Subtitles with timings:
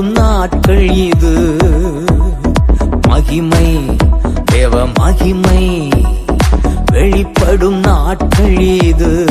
[0.00, 1.56] வாழும் நாட்கள் இது.
[3.08, 3.96] மகிமை
[4.44, 5.88] தேவ மகிமை
[6.92, 9.26] வெளிப்படும் நாட்கள் இது.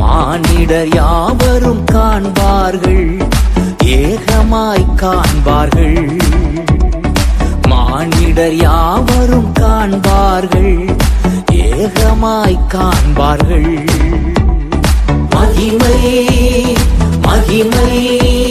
[0.00, 3.22] மானிடர் யாவரும் காண்பார்கள்
[3.84, 6.20] ஏகமாய் காண்பார்கள்.
[7.68, 10.96] மானிடர் யாவரும் காண்பார்கள்
[11.52, 13.72] ஏகமாய் காண்பார்கள்.
[15.30, 15.98] மகிமை
[17.22, 18.43] மகிமை.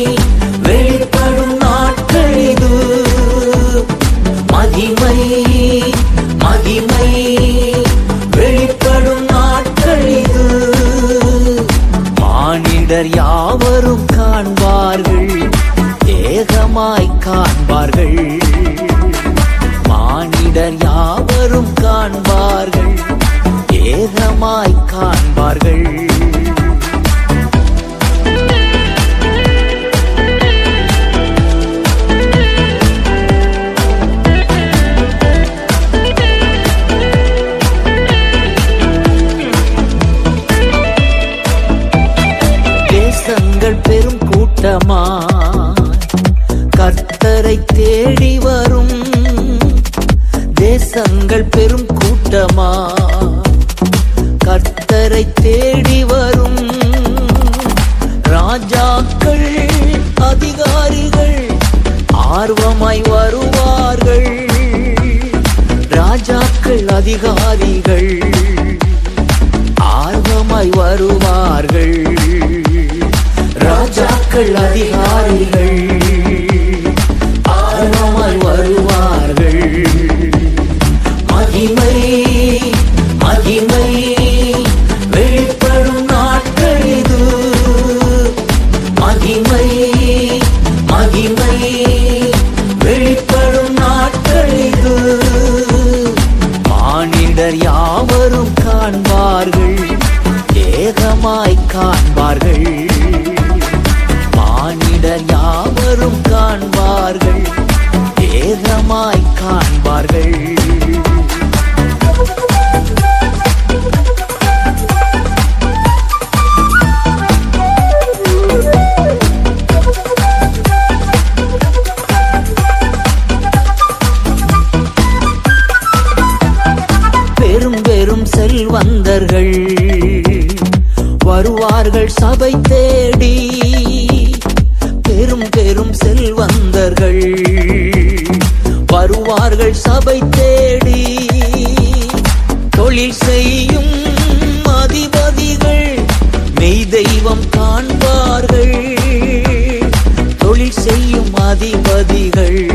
[151.63, 152.72] அதிபதிகள்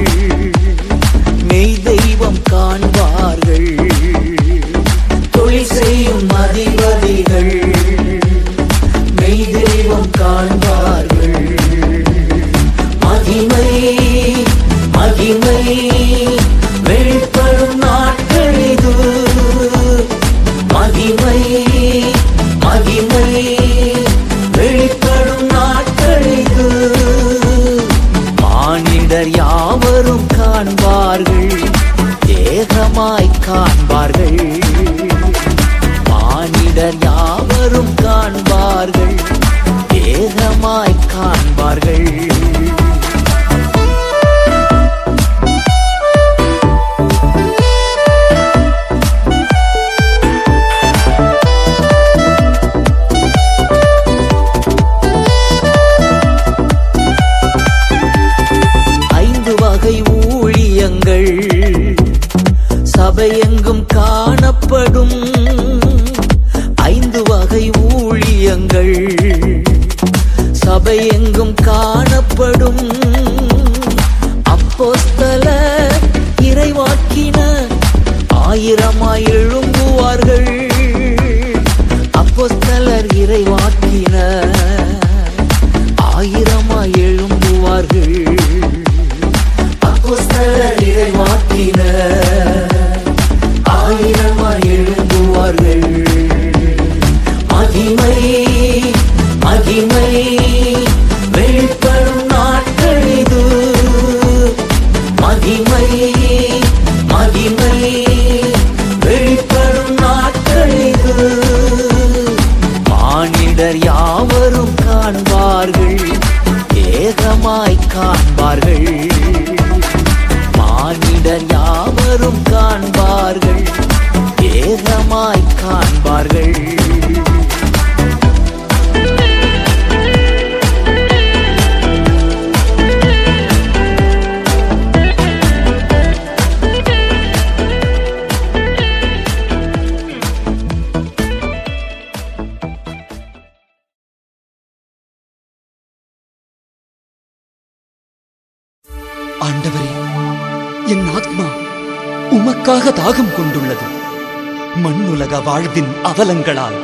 [156.18, 156.76] அவலங்களால்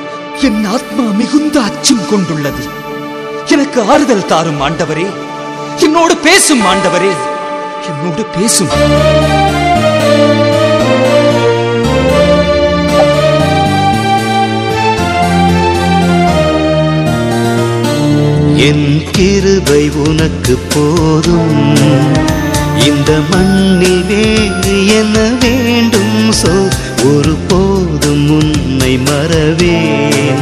[0.42, 2.64] என் ஆத்மா மிகுந்த அச்சம் கொண்டுள்ளது.
[3.46, 5.06] எனக்கு ஆறுதல் தாரும் ஆண்டவரே.
[5.78, 7.10] என்னோடு பேசும் ஆண்டவரே.
[7.88, 8.68] என்னோடு பேசும்.
[18.56, 21.76] என் கிருபை உனக்கு போதும்.
[22.78, 26.68] இந்த மண்ணில் வேறு என்ன வேண்டும் சொல்.
[27.04, 30.36] ஒரு போதும் உன்னை மறவேன்.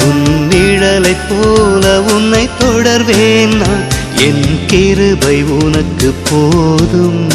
[0.00, 3.96] உன் நிழலைப் போல உன்னை தொடர்வேன் நான்.
[4.16, 7.28] என் கிருபை உனக்கு போதும்.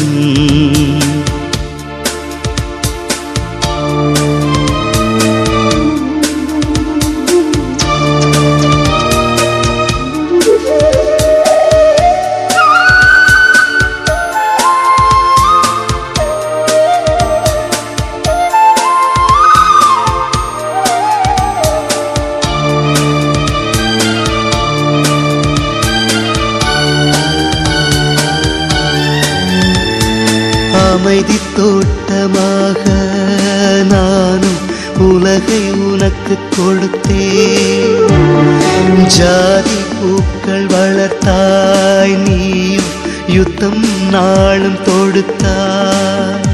[44.54, 46.50] நாளும் தொடுத்தாய்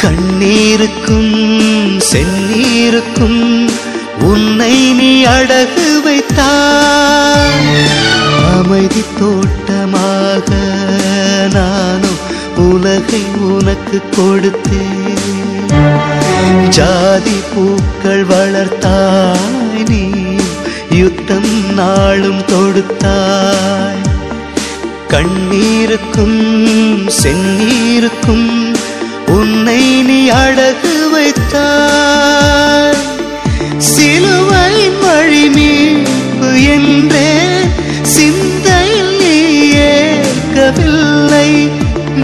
[0.00, 1.36] கண்ணீருக்கும்
[2.08, 3.44] செந்நீருக்கும்
[4.30, 7.70] உன்னை நீ அடகு வைத்தாய்.
[8.56, 10.50] அமைதி தோட்டமாக
[11.56, 12.20] நானும்
[12.66, 13.22] உலகை
[13.52, 15.24] உனக்கு கொடுத்தேன்.
[16.78, 20.04] ஜாதி பூக்கள் வளர்த்தாய் நீ
[21.00, 24.07] யுத்தம் நாளும் தொடுத்தாய்.
[25.08, 26.40] கண்ணீருக்கும்
[27.22, 28.76] செந்நீருக்கும்
[29.26, 32.96] உன்னை நீ அடகு வைத்தாய்.
[33.76, 37.60] சிலுவை வழி மீட்பு என்றே
[38.02, 41.68] சிந்தையில் நீ ஏற்கவில்லை.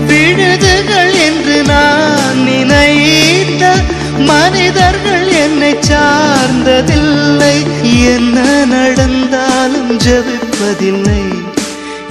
[0.07, 3.75] விழுதுகள் என்று நான் நினைத்த
[4.19, 7.57] மனிதர்கள் என்னை சார்ந்ததில்லை.
[7.83, 11.44] என்ன நடந்தாலும் ஜபிப்பதில்லை.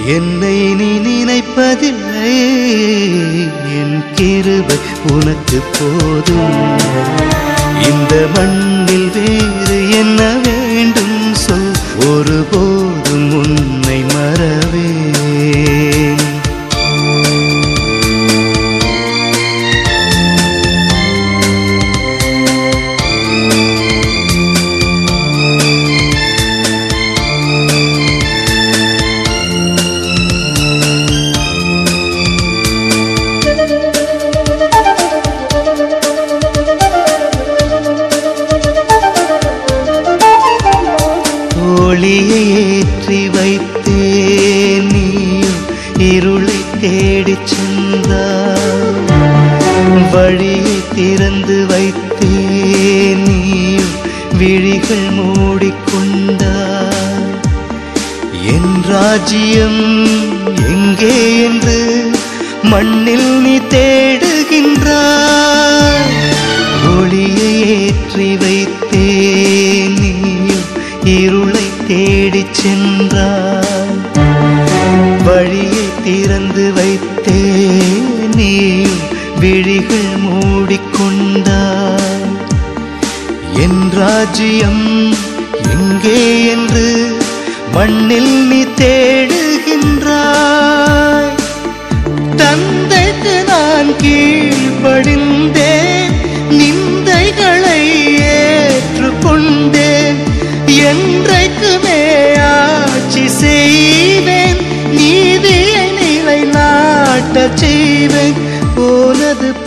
[0.06, 2.34] என்னை நீ நினைப்பதில்லை.
[3.78, 4.76] என் கிருபை
[5.12, 6.78] உனக்கு போதும்.
[7.82, 11.34] இந்த மண்ணில் வேறு என்ன வேண்டும்?
[11.34, 11.72] சொல்
[12.06, 12.73] ஒருபோதும்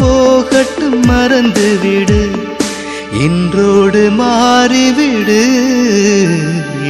[0.08, 2.32] போகட்டும் மறந்து விடு
[3.20, 5.42] இன்றோடு மாறிவிடு.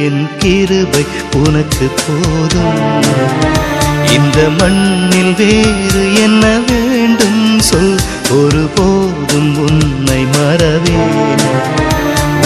[0.04, 1.06] என் கிருபை
[1.36, 3.02] உனக்கு போதும்.
[4.12, 7.60] இந்த மண்ணில் வேறு என்ன வேண்டும்?
[7.60, 7.96] சொல்
[8.30, 11.38] ஒரு போதும் உன்னை மறவேன்.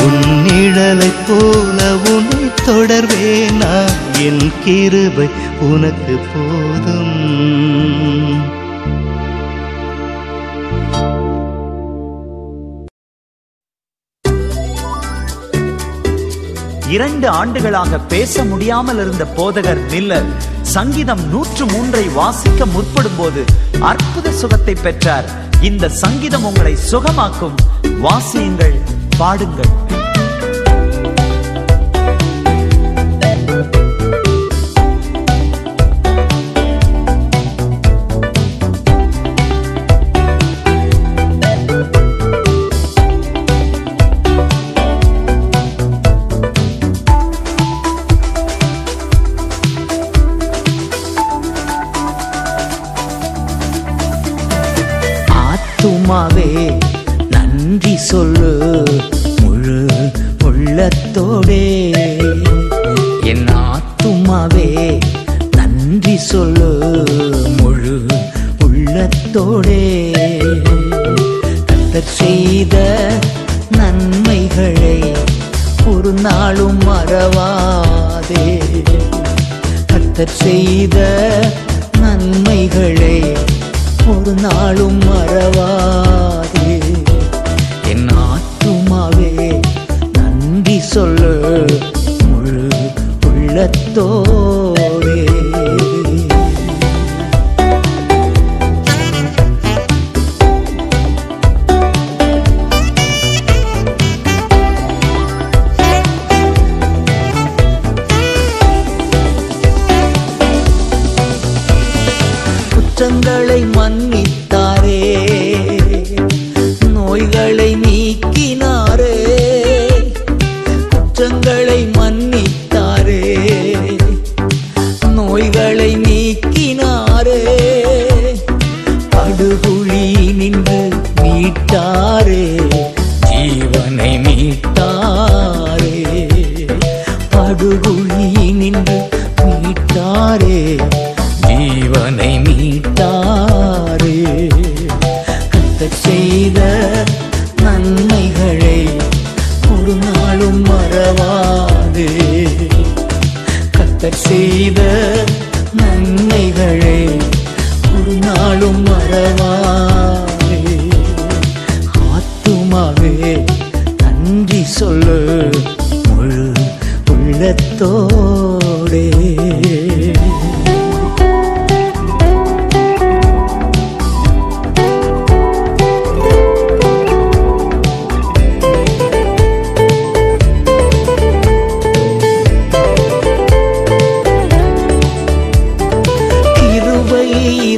[0.05, 3.91] உன் நிழலைப் போல உன்னை தொடர்வேனா?
[4.19, 5.29] என் கிருபை
[5.61, 7.11] உனக்கு போதும்.
[16.95, 20.29] இரண்டு ஆண்டுகளாக பேச முடியாமல் இருந்த போதகர் மில்லர்
[20.75, 23.43] சங்கீதம் நூற்று மூன்றை வாசிக்க முற்படும் போது
[23.91, 25.29] அற்புத சுகத்தை பெற்றார்.
[25.61, 27.57] இந்த சங்கீதம் உங்களை சுகமாக்கும்.
[28.03, 28.77] வாசியுங்கள்
[29.19, 29.73] பாடுங்கள்.
[58.13, 58.83] சொல்லு
[59.41, 59.87] முழு
[60.45, 61.63] உள்ளத்தோடே.
[63.23, 65.01] என் ஆத்துமாவே
[65.51, 67.05] நன்றி சொல்லு
[67.57, 68.07] முழு
[68.65, 69.81] உள்ளத்தோடே.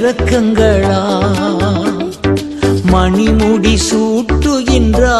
[0.04, 0.99] இரக்கங்களா
[2.92, 5.14] மணிமுடி சூட்டுகின்றா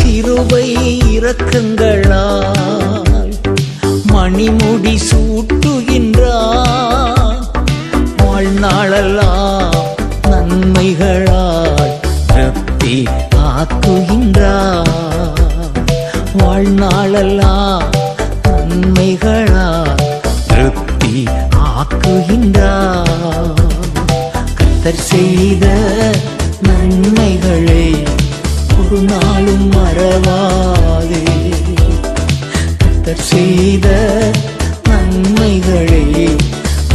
[0.00, 0.68] கிருபை
[1.16, 2.22] இரக்கங்களா
[4.12, 6.38] மணிமுடி சூட்டுகின்றா
[8.22, 9.78] வாழ்நாளெல்லாம்
[10.26, 11.44] நன்மைகளா
[33.14, 33.88] சிலர் செய்த
[34.88, 36.04] நன்மைகளை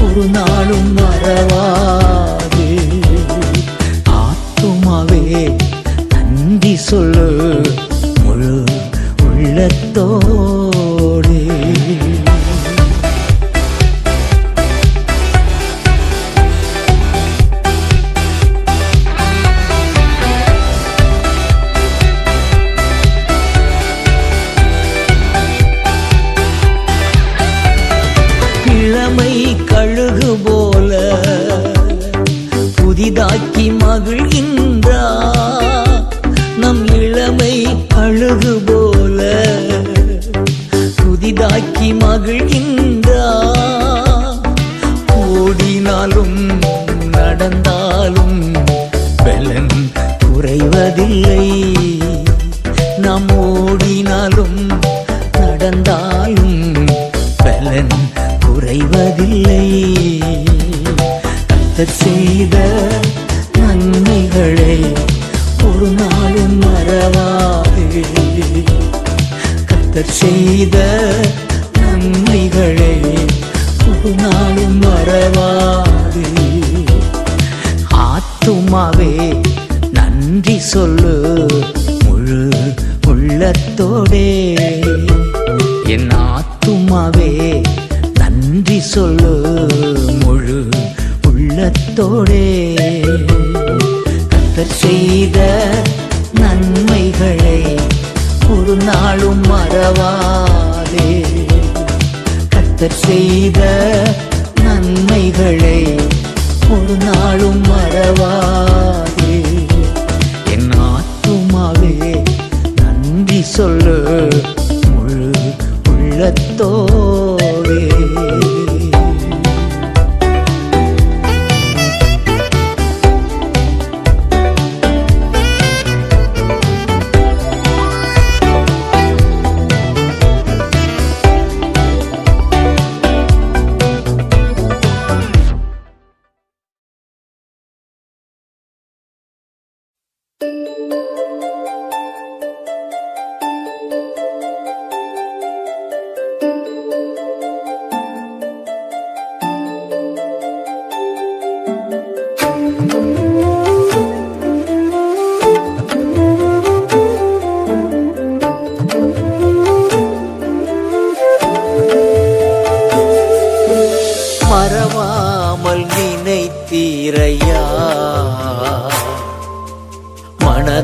[0.02, 1.66] ஒரு நாளும் மறவா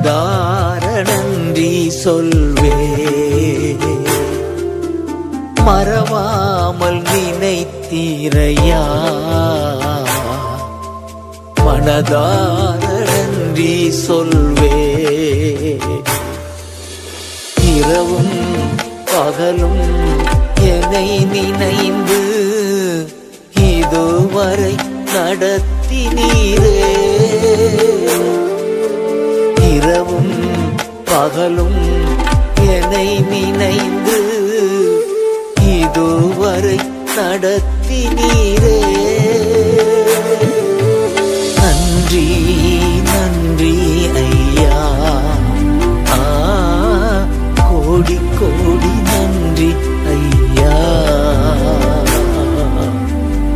[0.06, 0.84] மனதார
[2.04, 2.74] சொல்வே
[5.66, 8.82] மறவாமல் நினைத்தீரையா?
[11.66, 12.84] மனதார
[14.06, 14.78] சொல்வே
[17.74, 18.38] இரவும்
[19.06, 19.84] பகலும்
[20.70, 22.22] என்னை நினைந்து
[23.74, 24.76] இதுவரை
[25.14, 26.74] நடத்தினீரே.
[29.86, 30.34] இரவும்
[31.06, 31.76] பகலும்
[32.58, 34.20] என்னை நினைந்து
[35.66, 36.80] இதுவரை
[37.16, 38.78] நடத்தி நீரே.
[41.56, 42.26] நன்றி
[43.04, 43.76] நன்றி
[44.16, 44.82] ஐயா.
[46.10, 47.28] ஆ
[47.70, 49.76] கோடி கோடி நன்றி
[50.08, 50.76] ஐயா.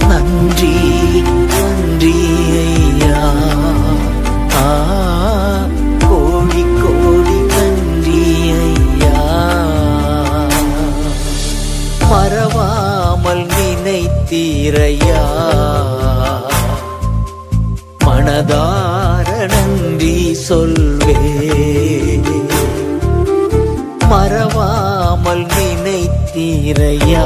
[0.08, 0.89] நன்றி.
[14.70, 15.22] இறையா
[18.06, 21.16] மனதார நன்றி சொல்வே.
[24.10, 27.26] மறவாமல் நினைத்தீரையா?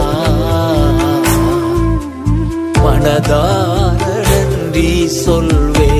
[2.74, 5.93] மனதார நன்றி சொல்வே.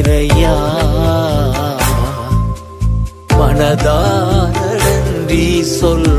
[0.00, 0.54] நினைத்தீரையா
[3.38, 5.44] மனதார நன்றி
[5.76, 6.17] சொல்வே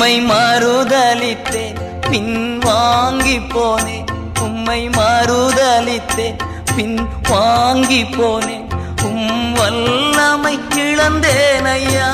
[0.00, 1.78] உம்மை மறுதளித்தேன்
[2.10, 4.06] பின் வாங்கி போனேன்.
[4.40, 6.38] உம்மை மறுதளித்தேன்
[6.76, 8.64] பின் வாங்கி போனேன்.
[9.04, 12.08] உம் வல்லமை இழந்தேன் ஐயா.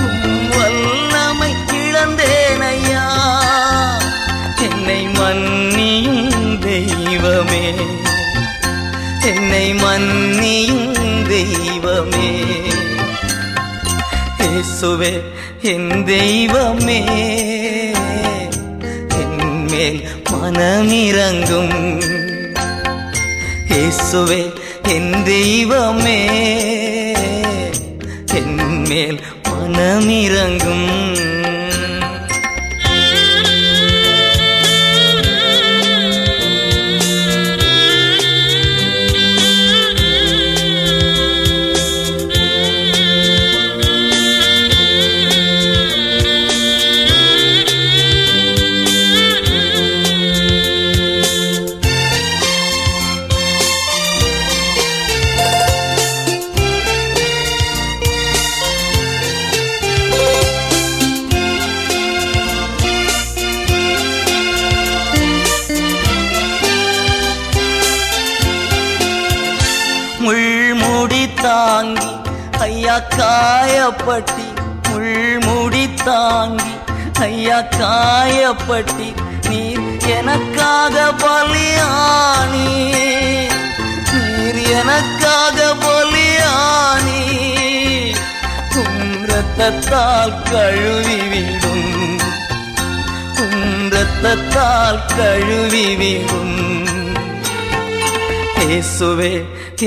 [0.00, 3.04] உம் வல்லமை இழந்தேன் ஐயா.
[4.58, 7.74] என்னை மன்னியும் தெய்வமே.
[9.20, 12.28] என்னை மன்னியும் தெய்வமே.
[14.38, 15.14] இயேசுவே
[15.72, 16.98] என் தெய்வமே
[19.20, 20.00] என்மேல்
[20.30, 21.72] மனமிறங்கும்.
[23.68, 24.42] இயேசுவே
[24.88, 26.18] என் தெய்வமே
[28.34, 29.20] என் மேல்
[73.84, 74.44] காயப்பட்டி
[74.84, 76.72] முள்முடி தாங்கி
[77.20, 79.08] ஐயா காயப்பட்டி
[79.48, 82.68] நீர் எனக்காக பலியானி.
[84.12, 87.20] நீர் எனக்காக பலியானி.
[88.74, 91.90] குன்றத்தால் கழுவிவிடும்
[93.38, 97.12] குன்றத்தால் கழுவிவிடும் உம்
[98.60, 99.34] இயேசுவே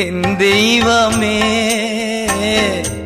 [0.04, 1.38] என் தெய்வமே.
[2.58, 2.97] என்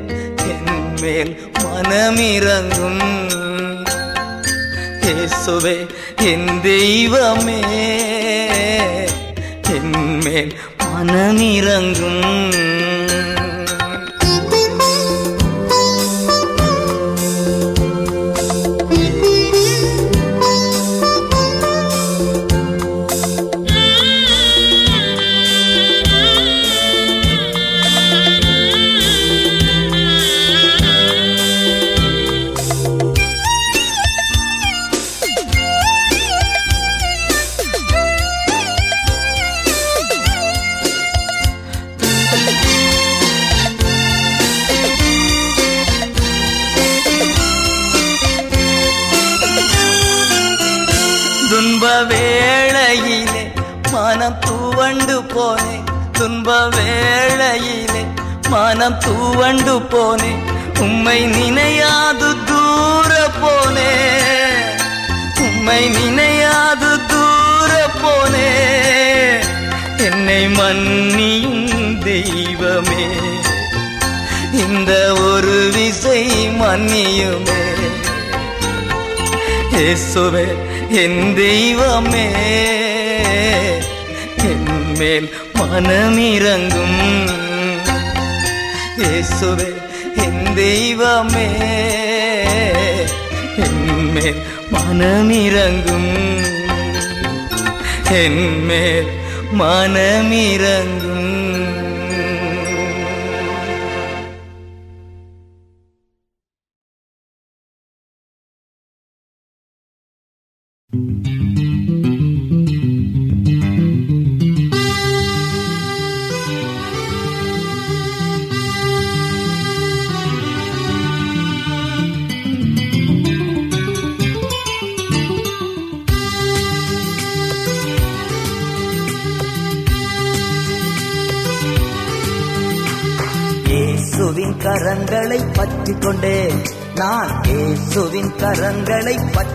[1.02, 1.32] மேல்
[1.64, 3.02] மனமிறங்கும்.
[5.06, 5.76] இயேசுவே
[6.32, 7.62] என் தெய்வமே
[9.76, 10.54] என் மேல்
[56.52, 58.06] துன்ப வேளையிலே
[58.50, 60.32] மனம் தூவண்டு போனே.
[60.80, 63.94] உம்மை நினையாது தூர போனே.
[65.40, 68.52] உம்மை நினையாது தூர போனே.
[69.98, 73.06] என்னை மன்னியும் தெய்வமே.
[74.54, 77.62] இந்த ஒரு விசை மன்னியுமே.
[79.72, 80.48] இயேசுவே
[80.90, 82.30] என் தெய்வமே.
[84.44, 87.00] என்மேல் மனமிறங்கும்.
[88.98, 89.70] இயேசுவே
[90.16, 91.48] என் தெய்வமே
[93.56, 96.12] என்மேல் மனமிறங்கும்.
[98.12, 99.12] என்மேல்
[99.60, 101.21] மனமிறங்கும்.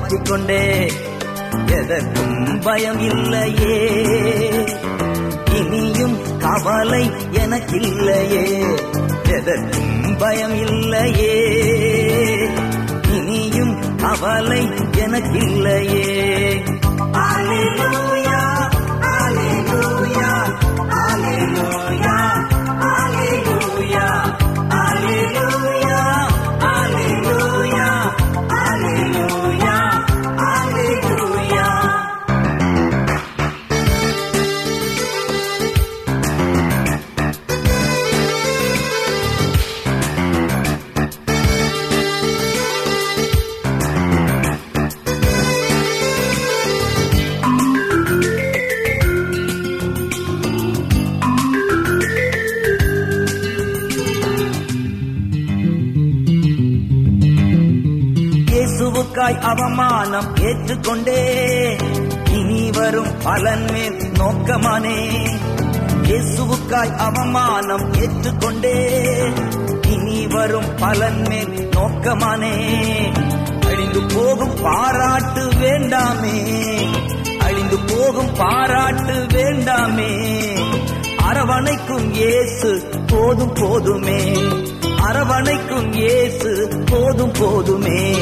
[0.07, 0.93] மாற்றிக்கொண்டே.
[1.67, 4.05] எதற்கும் பயம் இல்லையே.
[5.55, 8.79] இனியும் கவலை எனக்கில்லையே.
[9.29, 11.65] எதற்கும் பயம் இல்லையே.
[13.13, 16.25] இனியும் கவலை எனக்கில்லையே.
[17.13, 18.16] Alleluia,
[59.57, 61.21] அவமானம் ஏற்றுக்கொண்டே.
[62.31, 64.97] இனி வரும் பலன் மேல் நோக்கமானே.
[66.03, 68.75] இயேசுவுக்காய் அவமானம் ஏற்றுக்கொண்டே.
[69.89, 72.55] இனி வரும் பலன் மேல் நோக்கமானே.
[73.67, 76.37] அழிந்து போகும் பாராட்டு வேண்டாமே.
[77.39, 80.11] அழிந்து போகும் பாராட்டு வேண்டாமே.
[81.31, 84.33] அரவணைக்கும் இயேசு போதும் போதுமே.
[85.03, 88.15] அரவணைக்கும் இயேசு போதும் போதுமே.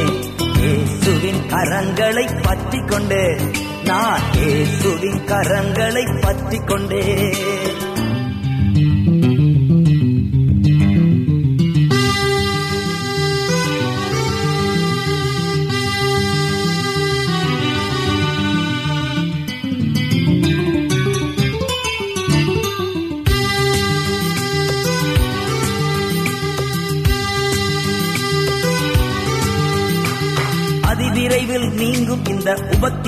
[0.64, 3.20] இயேசுவின் கரங்களை பற்றி கொண்டு
[3.84, 7.63] நான் இயேசுவின் கரங்களை பற்றி கொண்டேன்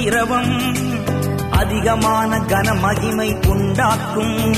[0.07, 0.77] திரவம்
[1.51, 4.55] அதிகமான கனமகிமை உண்டாக்கும்.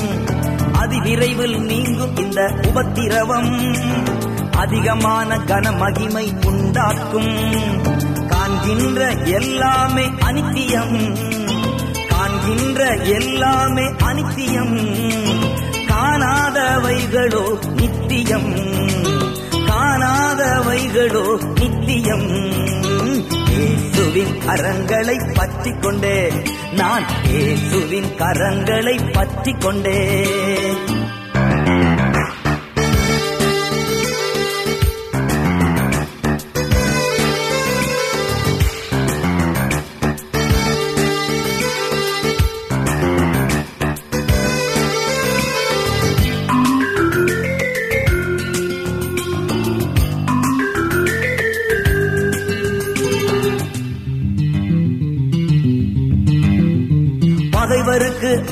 [0.72, 3.76] அதிவிரைவில் நீங்கும் இந்த உபத்திரவம்
[4.50, 7.52] அதிகமான கனமகிமை உண்டாக்கும்.
[8.26, 11.18] காண்கின்ற எல்லாமே அனித்தியம்.
[12.08, 14.90] காண்கின்ற எல்லாமே அனித்தியம்.
[15.88, 18.57] காணாதவைகளோ நித்தியம்.
[19.53, 22.46] காணாதவைகளோ நித்தியம்.
[23.59, 26.18] இயேசுவின் கரங்களை பற்றி கொண்டே
[26.72, 29.98] நான் இயேசுவின் கரங்களை பற்றி கொண்டே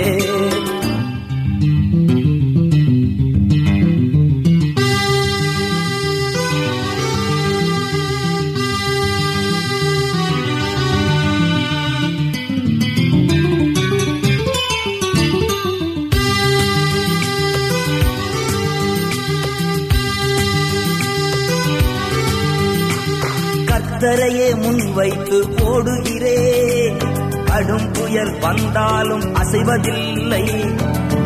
[24.99, 26.99] வைத்து முன்வைத்து ஓடுகிறேன்
[27.45, 30.45] கடும் புயல் வந்தாலும் அசைவதில்லை.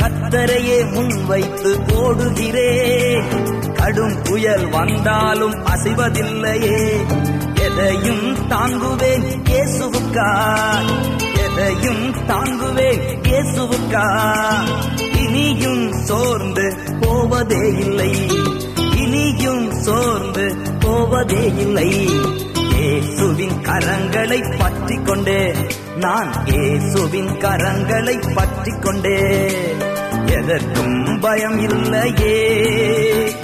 [0.00, 1.70] கத்தரையே முன் வைத்து
[2.02, 3.30] ஓடுகிறேன்
[3.74, 6.80] கடும் புயல் வந்தாலும் அசைவதில்லையே.
[7.66, 10.28] எதையும் தாங்குவேன் இயேசுவுக்கா
[11.44, 14.06] எதையும் தாங்குவேன் இயேசுவுக்கா
[15.22, 16.66] இனியும் சோர்ந்து
[17.00, 18.12] போவதே இல்லை.
[18.96, 20.46] இனியும் சோர்ந்து
[20.80, 21.90] போவதே இல்லை.
[22.92, 25.54] ஏசுவின் கரங்களை பற்றி கொண்டே
[25.96, 29.50] நான் ஏசுவின் கரங்களை பற்றி கொண்டே
[30.26, 33.36] எதற்கும் பயம் இல்லையே.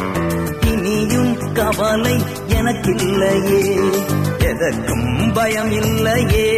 [0.61, 3.91] இனியும் கவலை எனக்கில்லையே.
[4.39, 6.49] எதற்கும் பயம் இல்லையே.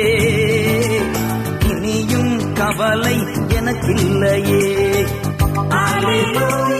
[1.66, 3.18] இனியும் கவலை
[3.48, 4.88] எனக்கில்லையே.
[5.70, 6.79] Alleluia,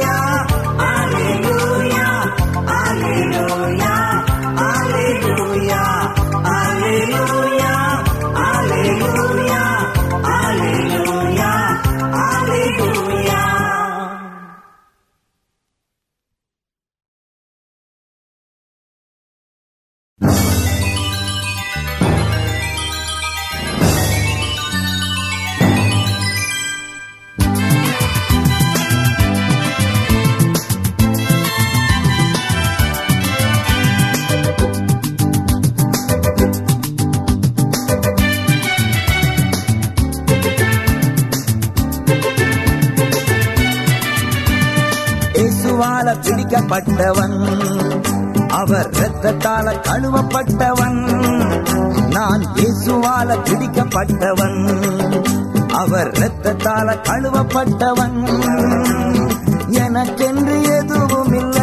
[59.85, 61.59] எனக்கென்று எதுவும் இல்ல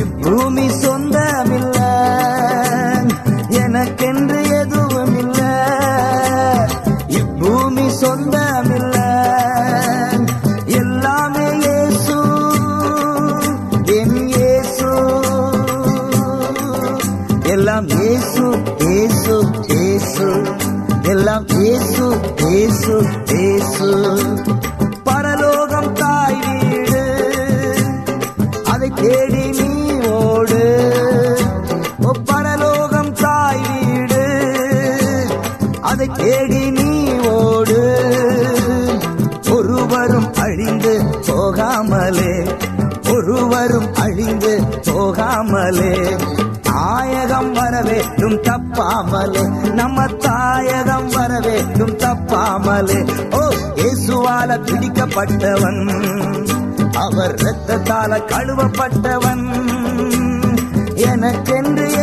[0.00, 1.78] இப்பூமி சொந்தமில்ல.
[3.62, 5.40] எனக்கென்று எதுவும் இல்ல
[7.18, 8.96] இப்பூமி சொந்தமில்ல.
[10.80, 12.18] எல்லாமே இயேசு
[13.98, 14.90] என் இயேசு.
[17.54, 18.46] எல்லாம் இயேசு
[18.86, 19.36] இயேசு
[19.74, 20.28] இயேசு.
[21.12, 22.06] எல்லாம் இயேசு
[22.46, 22.94] இயேசு.
[45.42, 46.18] போகாமலே
[46.62, 49.72] தாயகம் வர வேண்டும் தப்பாமலே.
[49.72, 53.10] நம்ம தாயகம் வர வேண்டும் தப்பாமலே.
[53.34, 55.90] ஓ இயேசுவால பிடிக்கப்பட்டவன்.
[56.92, 59.50] அவர் ரத்தத்தால கழுவப்பட்டவன்.
[60.94, 62.01] எனக்கென்று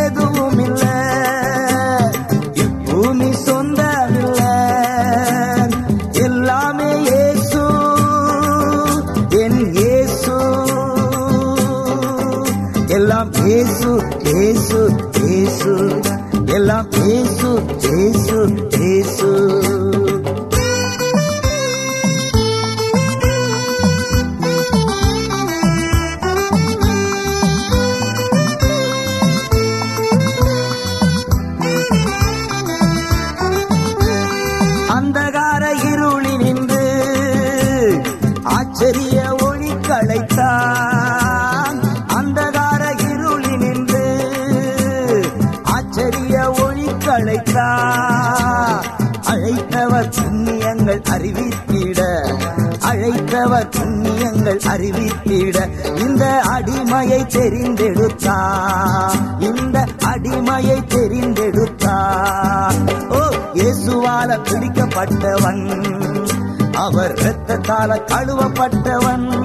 [57.30, 58.38] தெரிந்தெடுத்தா?
[59.40, 61.98] இந்த அடிமையை தெரிந்தெடுத்தா?
[63.10, 63.20] ஓ
[63.54, 65.86] இயேசுவால பிடிக்கப்பட்டவன்.
[66.74, 69.39] அவர் இரத்தத்தால கழுவப்பட்டவன்.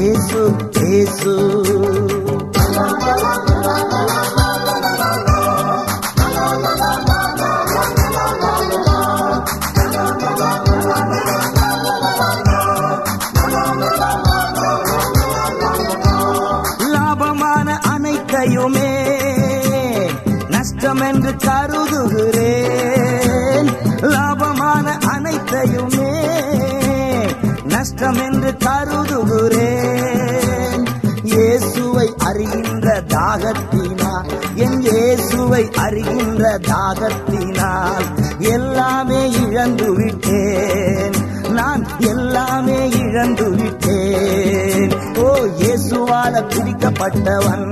[0.00, 1.32] ஏசு ஏசு.
[16.92, 18.90] லாபமான அனைத்தையுமே
[20.48, 22.80] நஷ்டம் என்று கருதுகிறேன்.
[24.00, 26.10] லாபமான அனைத்தையுமே
[27.64, 29.51] நஷ்டம் என்று கருதுகிறேன்.
[33.52, 38.06] தாகத்தினால் என் இயேசுவை அறிகின்ற தாகத்தினால்
[38.52, 41.16] எல்லாமே இழந்து விட்டேன்.
[41.50, 44.92] நான் எல்லாமே இழந்து விட்டேன்.
[45.16, 45.28] ஓ
[45.62, 47.66] இயேசுவால பிடிக்கப்பட்டவன்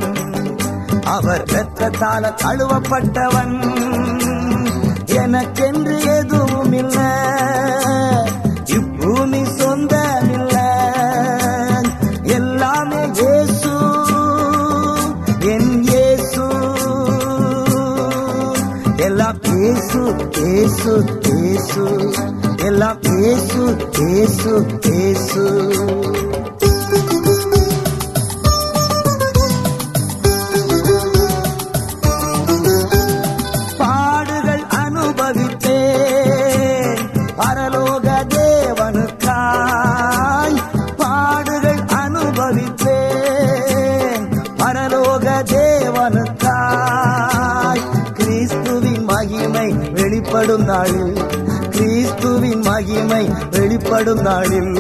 [1.06, 3.56] அவர் ரத்தத்தால கழுவப்பட்டவன்
[5.22, 7.10] எனக்கென்று எதுவும் இல்லை
[20.61, 20.92] ஏசு
[21.42, 21.84] ஏசு
[22.64, 23.62] எல்லாம் ஏசு
[24.12, 24.52] ஏசு
[25.00, 25.44] ஏசு
[53.91, 54.74] வெளிப்படும் நாளில்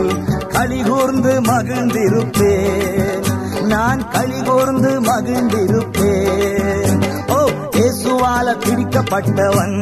[0.48, 3.24] கலிகூர்ந்து மகிழ்ந்திருப்பேன்.
[3.62, 7.00] நான் கலிகூர்ந்து மகிழ்ந்திருப்பேன்.
[7.28, 7.38] ஓ
[7.76, 9.76] இயேசுவால பிடிக்கப்பட்டவன்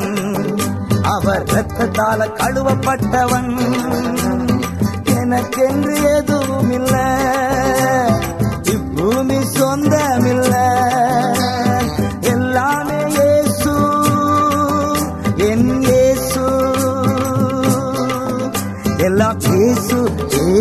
[1.02, 3.52] அவர் ரத்தத்தால கழுவப்பட்டவன்.
[5.04, 7.08] எனக்கென்று எதுவும் இல்லை
[8.72, 10.66] இப்பூமி சொந்தமில்லை.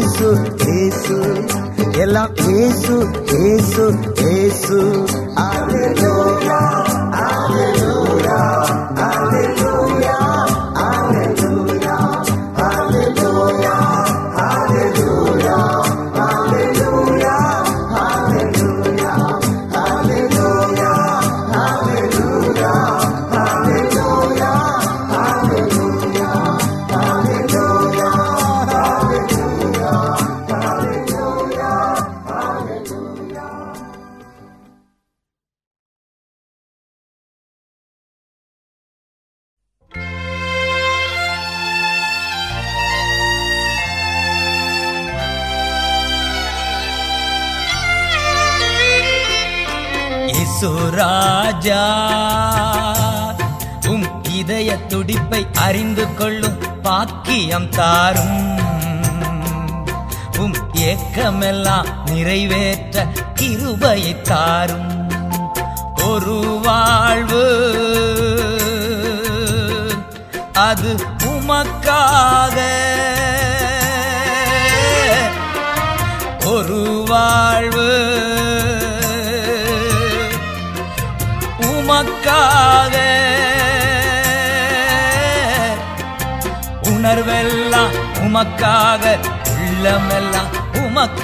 [0.07, 0.27] ஏசு
[0.73, 1.15] ஏசு
[2.03, 2.95] எல்லாம் ஏசு
[3.45, 3.85] ஏசு
[4.33, 4.77] ஏசு
[5.45, 5.76] அது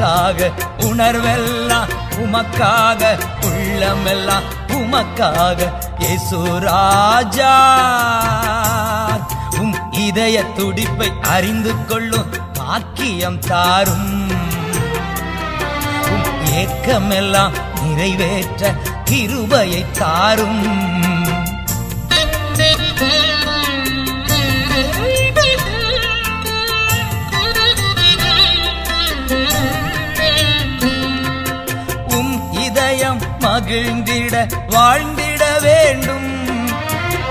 [0.04, 0.48] உமக்காக
[0.86, 1.92] உணர்வெல்லாம்
[2.24, 3.02] உமக்காக
[3.48, 4.48] உள்ளமெல்லாம்
[4.78, 5.60] உமக்காக
[6.00, 7.52] இயேசு ராஜா
[9.60, 9.76] உம்
[10.06, 14.12] இதய துடிப்பை அறிந்து கொள்ளும் பாக்கியம் தாரும்.
[16.10, 16.28] உம்
[16.60, 18.74] ஏக்கமெல்லாம் நிறைவேற்ற
[19.04, 20.62] கிருபையை தாரும்.
[33.54, 34.36] மகிழ்ந்திட
[34.68, 36.30] வாழ்ந்திட வேண்டும்.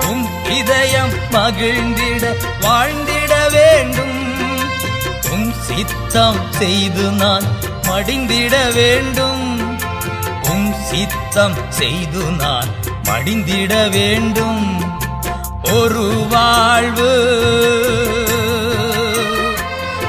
[0.09, 2.25] உம் இதயம் மகிழ்ந்திட
[2.61, 4.19] வாழ்ந்திட வேண்டும்.
[5.31, 7.43] உம் சித்தம் செய்து நான்
[7.83, 9.75] மடிந்திட வேண்டும்.
[10.51, 12.69] உம் சித்தம் செய்து நான்
[13.03, 14.85] மடிந்திட வேண்டும்.
[15.73, 17.13] ஒரு வாழ்வு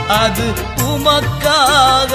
[0.08, 2.12] அது உமக்காக.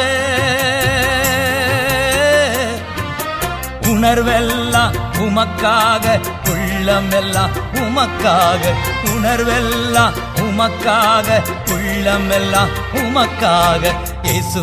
[3.98, 6.20] உணர்வெல்லாம் உமக்காக
[6.50, 8.72] உள்ளமெல்லாம் உமக்காக.
[9.04, 13.94] உணர்வெல்லாம் உமக்காக உள்ளமெல்லாம் உமக்காக.
[14.22, 14.60] இயேசு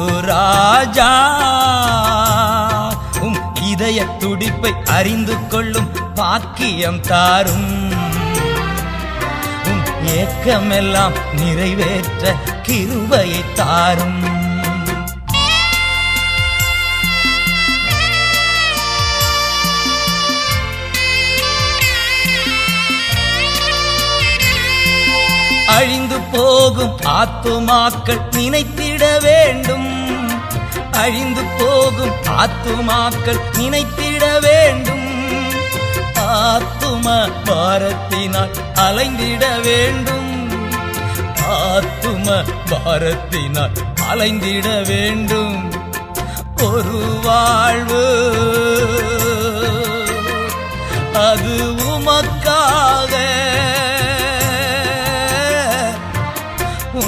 [3.21, 7.91] உம் இதய துடிப்பை அறிந்து கொள்ளும் பாக்கியம் தாரும்.
[9.65, 14.44] உம் ஏக்கமெல்லாம் நிறைவேற்ற கிருபையை தாரும்.
[26.31, 29.89] போகும் ஆத்துமாக்கள் நினைத்திட வேண்டும்.
[30.91, 35.03] அழிந்து போகும் ஆத்துமாக்கள் நினைத்திட வேண்டும்.
[36.19, 40.31] ஆத்தும பாரத்தினால் அலைந்திட வேண்டும்.
[41.49, 43.71] ஆத்தும பாரத்தினால்
[44.11, 45.73] அலைந்திட வேண்டும்.
[46.57, 48.03] ஒரு வாழ்வு
[51.13, 51.53] அது
[51.91, 53.13] உமக்காக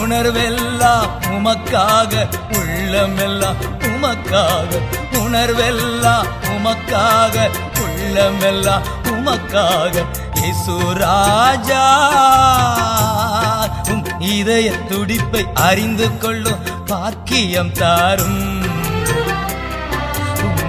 [0.07, 4.81] உணர்வெல்லாம் உமக்காக உள்ளமெல்லாம் உமக்காக.
[5.11, 7.49] உணர்வெல்லாம் உமக்காக
[7.81, 10.05] உள்ளமெல்லாம் உமக்காக.
[10.41, 11.83] இசுராஜா
[13.89, 18.65] உம் இதய துடிப்பை அறிந்து கொள்ளும் பாக்கியம் தாரும்.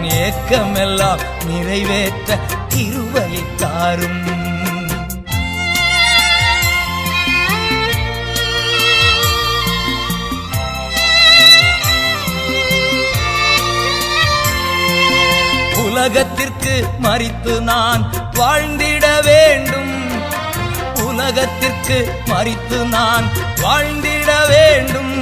[0.03, 4.38] ஏக்கமெல்லாம் நிறைவேற்ற கிருபையை தாரும்.
[16.69, 19.95] மறித்து மறித்து நான் வாழ்ந்திட வேண்டும்.
[21.07, 21.97] உலகத்திற்கு
[22.27, 23.27] மறித்து நான்
[23.63, 25.15] வாழ்ந்திட வேண்டும்.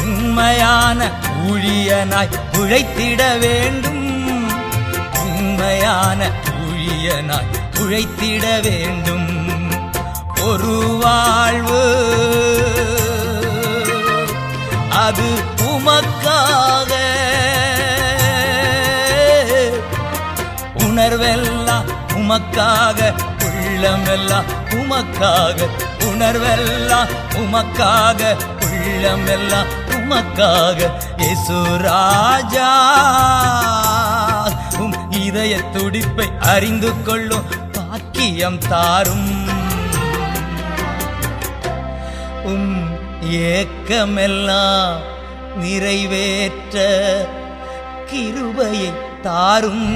[0.00, 1.10] உண்மையான
[1.46, 4.02] ஊழியனாய் உழைத்திட வேண்டும்.
[5.18, 6.30] உண்மையான
[6.66, 9.30] ஊழியனாய் உழைத்திட வேண்டும்.
[10.40, 11.82] ஒரு வாழ்வு
[14.90, 15.28] அது
[15.62, 16.92] உமக்காக.
[20.94, 21.86] உணர்வெல்லாம்
[22.18, 22.98] உமக்காக
[23.46, 25.66] உள்ளமெல்லாம் உமக்காக
[26.08, 27.08] உணர்வெல்லாம்
[27.40, 28.20] உமக்காக
[28.66, 30.90] உள்ளமெல்லாம் உமக்காக
[31.22, 32.68] யசுராஜா
[34.78, 39.32] உம் இதய துடிப்பை அறிந்து கொள்ளும் பாக்கியம் தாரும்.
[42.44, 42.78] உம்
[43.48, 45.02] ஏக்கமெல்லாம்
[45.56, 46.76] நிறைவேற்ற
[48.06, 48.90] கிருபையை
[49.22, 49.86] தாரும்.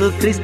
[0.00, 0.39] இயேசு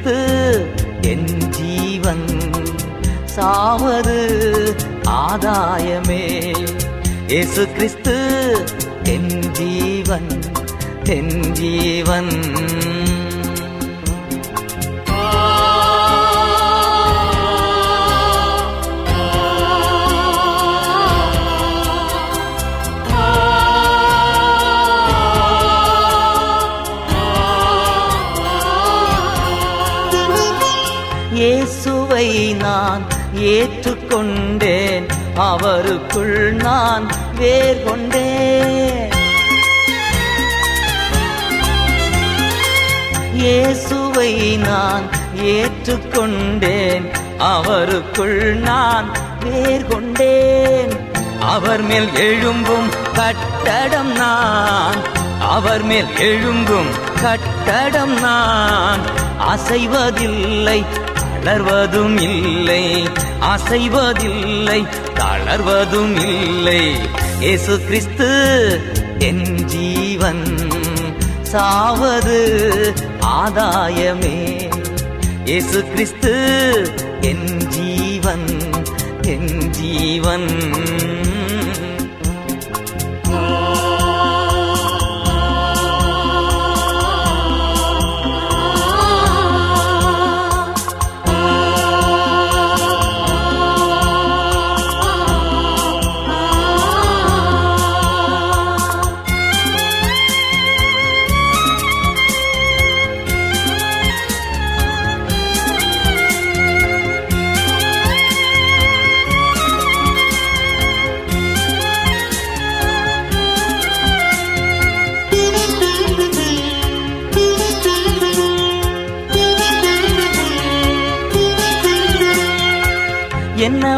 [46.37, 47.09] நான்
[47.39, 49.05] அவருக்குள் நான்
[49.51, 51.05] வேர் கொண்டேன்
[51.39, 54.95] அவர் மேல் எழும்பும் கட்டடம் நான்.
[55.39, 58.99] அவர் மேல் எழும்பும் கட்டடம் நான்.
[59.39, 60.85] அசைவதில்லை
[61.21, 63.07] தளர்வதும் இல்லை.
[63.41, 66.95] அசைவதில்லை தளர்வதும் இல்லை.
[67.39, 68.29] இயேசு கிறிஸ்து
[69.19, 70.57] என் ஜீவன்.
[71.41, 72.39] சாவது
[73.21, 74.56] ஆதாயமே.
[75.47, 76.31] இயேசு கிறிஸ்து
[77.21, 78.47] என் ஜீவன்
[79.33, 80.49] என் ஜீவன்.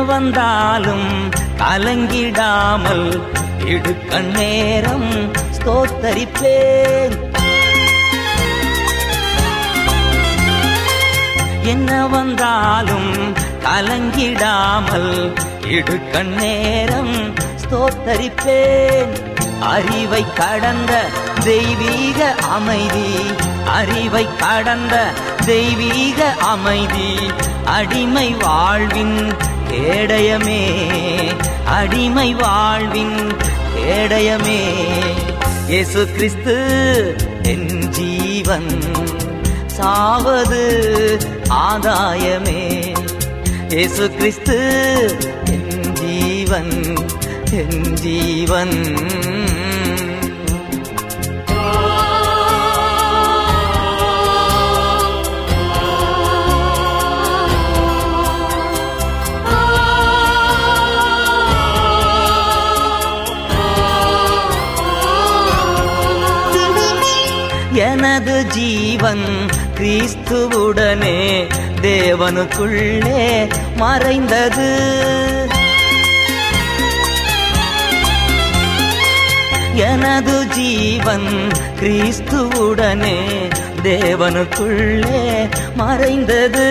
[0.06, 3.22] வந்தாலும் கலங்கிடாமல்
[3.66, 5.12] இடுக்க நேரம்
[5.58, 7.16] ஸ்தோத்தரிப்பேன்.
[11.64, 13.34] என்ன வந்தாலும்
[13.64, 15.36] கலங்கிடாமல்
[15.68, 19.12] இடுக்க நேரம் ஸ்தோத்தரிப்பேன்.
[19.60, 21.06] அறிவை கடந்த
[21.43, 23.12] தெய்வீக அமைதி
[23.66, 25.12] அறிவை கடந்த
[25.45, 27.32] தெய்வீக அமைதி
[27.66, 29.34] அடிமை வாழ்வின்
[29.72, 30.63] கேடயமே
[31.65, 33.17] அடிமை வாழ்வின்
[33.76, 34.61] கேடயமே.
[35.67, 36.55] இயேசு கிறிஸ்து
[37.43, 38.72] என் ஜீவன்
[39.78, 40.63] சாவது
[41.49, 42.61] ஆதாயமே.
[43.70, 44.57] இயேசு கிறிஸ்து
[45.53, 46.74] என் ஜீவன்
[47.61, 48.78] என் ஜீவன்.
[68.00, 69.24] எனது ஜீவன்
[69.78, 71.18] கிறிஸ்துவுடனே
[71.82, 73.24] தேவனுக்குள்ளே
[73.76, 74.68] மறைந்தது.
[79.74, 81.30] எனது ஜீவன்
[81.82, 83.18] கிறிஸ்துவுடனே
[83.84, 85.22] தேவனுக்குள்ளே
[85.76, 86.68] மறைந்தது.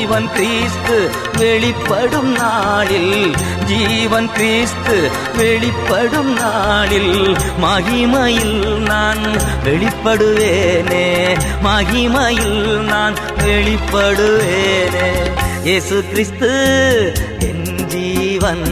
[0.00, 0.96] ஜீவன் கிறிஸ்து
[1.38, 3.34] வெளிப்படும் நாளில்
[3.70, 4.94] ஜீவன் கிறிஸ்து
[5.38, 7.16] வெளிப்படும் நாளில்.
[7.64, 8.56] மகிமையில்
[8.90, 9.24] நான்
[9.66, 11.04] வெளிப்படுவேனே
[11.66, 15.10] மகிமையில் நான் வெளிப்படுவேனே.
[15.68, 16.52] இயேசு கிறிஸ்து
[17.48, 18.66] என் ஜீவன்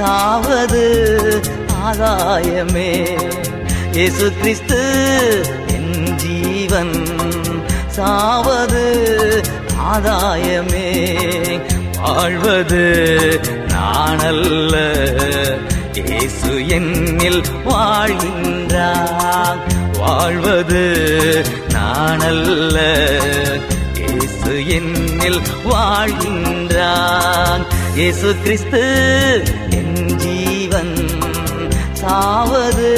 [0.00, 0.84] சாவது
[1.86, 2.92] ஆதாயமே.
[3.98, 4.82] இயேசு கிறிஸ்து
[5.76, 6.96] என் ஜீவன்
[7.98, 8.86] சாவது
[9.92, 10.88] ஆதாயமே.
[12.00, 12.84] வாழ்வது
[13.68, 14.74] நானல்ல.
[16.06, 19.58] இயேசு என்னில் வாழ்கின்றார்.
[19.98, 20.84] வாழ்வது
[21.68, 22.76] நானல்ல.
[23.94, 28.82] இயேசு என்னில் வாழ்கின்றான் இயேசு கிறிஸ்து
[29.70, 31.08] என் ஜீவன்.
[31.92, 32.92] சாவது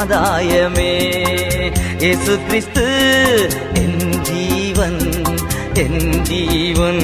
[0.00, 0.94] ஆதாயமே.
[1.98, 2.86] இயேசு கிறிஸ்து
[3.74, 3.91] என்
[5.74, 7.00] என் ஜீவன்.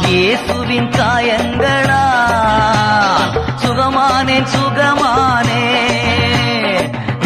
[0.00, 2.10] இயேசுவின் காயங்களா
[3.62, 5.64] சுகமானேன் சுகமானே.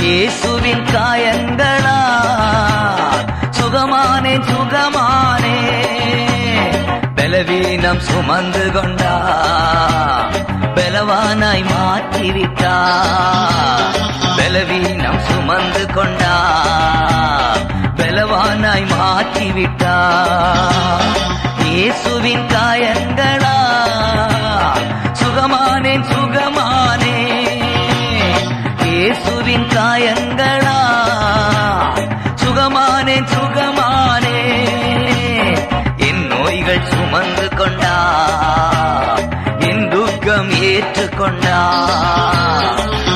[0.00, 2.00] இயேசுவின் காயங்களா?
[3.60, 5.58] சுகமானேன் சுகமானே.
[7.14, 9.44] பலவீனம் சுமந்து கொண்டா.
[10.76, 12.74] பலவானாய் மாற்றிவிட்டா?
[14.38, 16.34] பலவீனம் சுமந்து கொண்டா?
[17.96, 19.96] பலவானாய் மாற்றிவிட்டா?
[21.64, 23.56] இயேசுவின் காயங்களா?
[25.12, 27.18] சுகமானேன் சுகமானே
[28.84, 30.75] இயேசுவின் காயங்களா?
[41.26, 41.60] கொண்டா?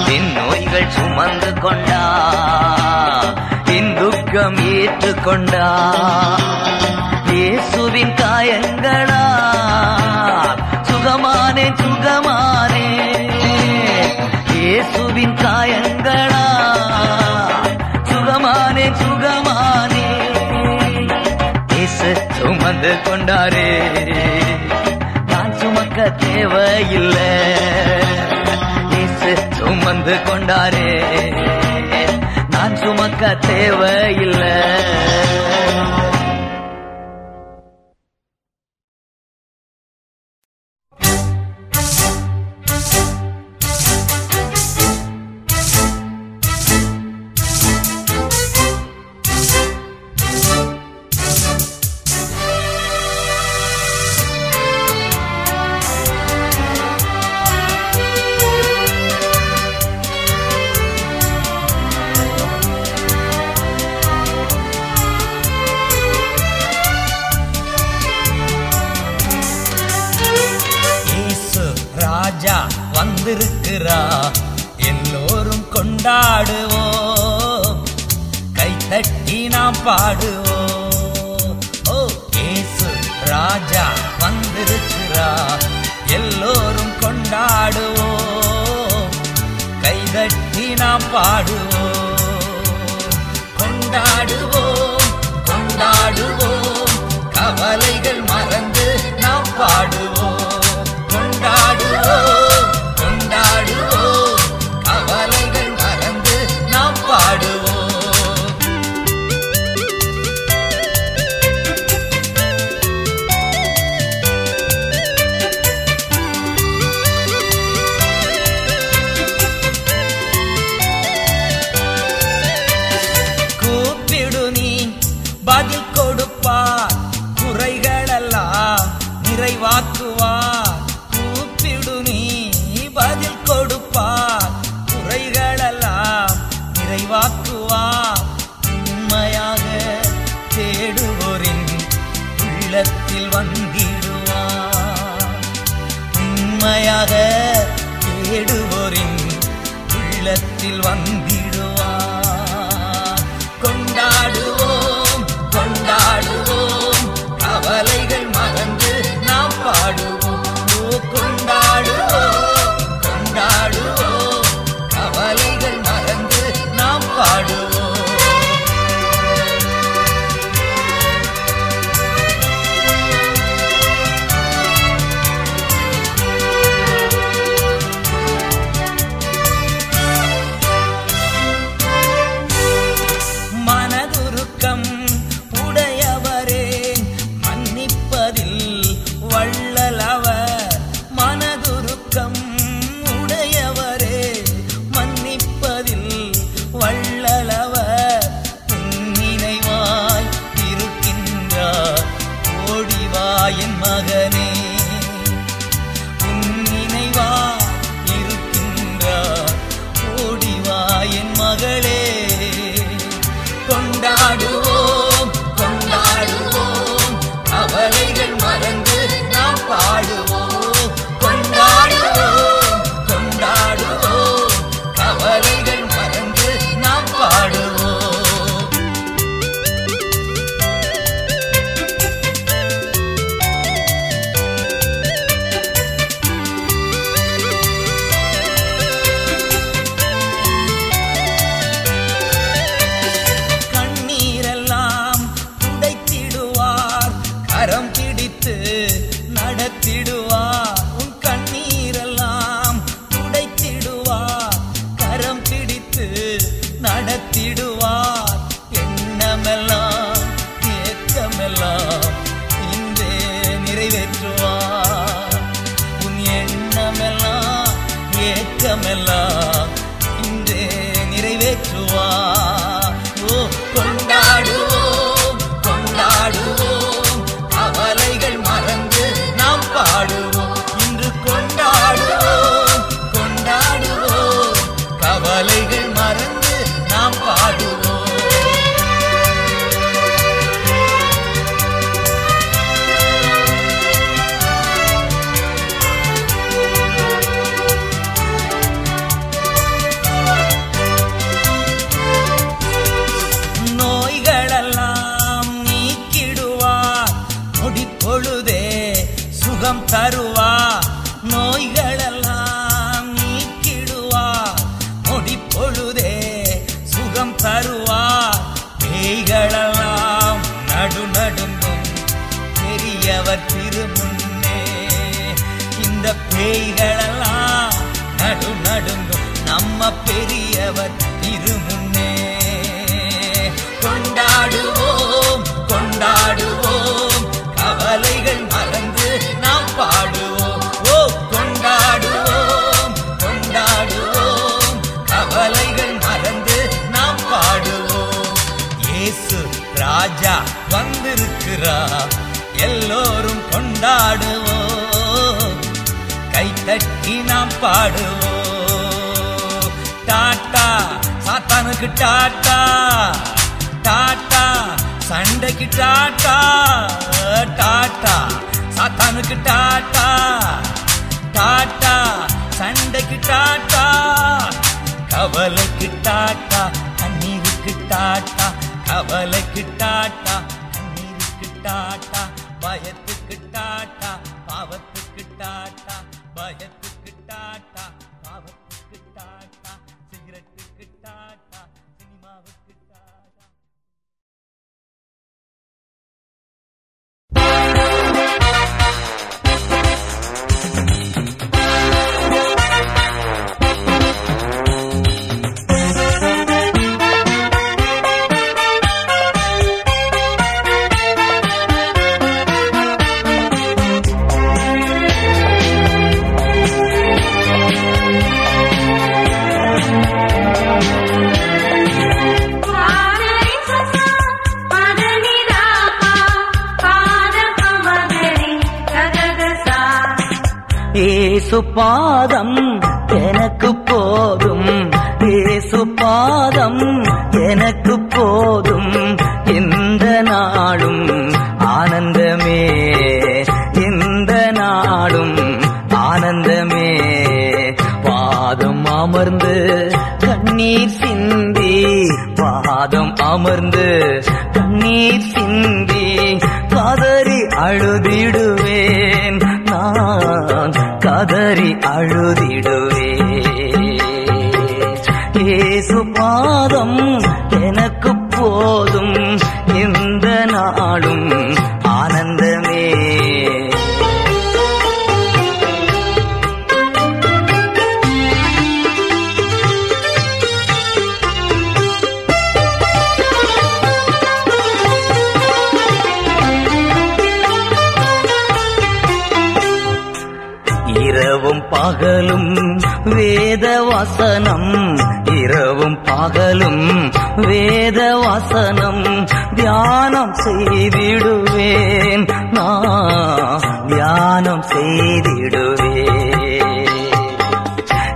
[0.06, 2.00] என் நோய்கள் சுமந்து கொண்டா?
[3.66, 5.66] என் துக்கம் ஏற்றுக்கொண்டா
[7.30, 9.22] இயேசுவின் காயங்களா?
[10.82, 12.86] சுகமானே சுகமானே.
[14.54, 16.44] இயேசுவின் காயங்களா?
[18.02, 20.06] சுகமானே சுகமானே.
[21.74, 23.68] இயேசு சுமந்து கொண்டாரே.
[26.00, 27.32] பார்க்க தேவையில்லை.
[28.90, 30.92] இயேசு சுமந்து கொண்டாரே.
[32.50, 34.52] நான் சுமக்க தேவையில்லை.
[76.00, 77.76] கொண்டாடுவோம்.
[78.54, 81.58] கைத்தட்டி நாம் பாடுவோம்.
[81.88, 82.88] ஓ ஏசு
[83.24, 83.86] ராஜா
[84.18, 85.58] வந்திருக்கிறா.
[86.06, 89.08] எல்லோரும் கொண்டாடுவோம்.
[89.82, 91.69] கைதட்டி நாம் பாடுவோம்.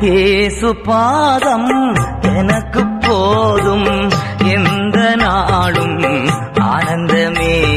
[0.06, 4.10] ஏசு பாதம் எனக்கு போதும்.
[4.44, 6.26] எந்த நாளும்
[6.60, 7.73] ஆனந்தமே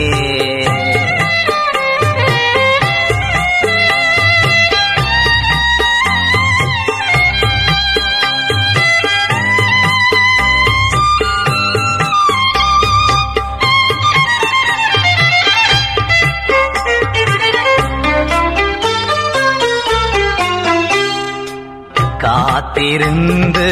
[22.97, 23.65] காத்திருந்து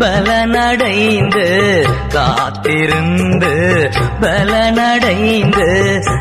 [0.00, 1.46] பலனடைந்து
[2.08, 3.50] காத்திருந்து
[4.20, 5.66] பலனடைந்து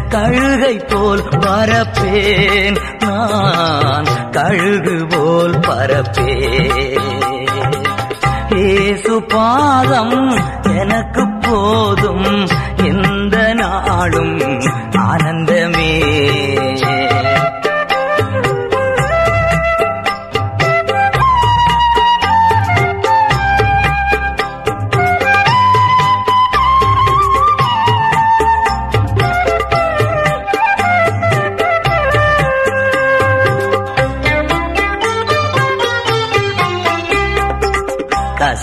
[0.10, 7.00] கழுகை போல் பரப்பேன் நான் கழுகு போல் பரப்பேன்.
[8.66, 10.18] ஏசு பாதம்
[10.76, 12.30] எனக்கு போதும்
[12.84, 14.36] இந்த நாளும்
[15.04, 15.92] ஆனந்தமே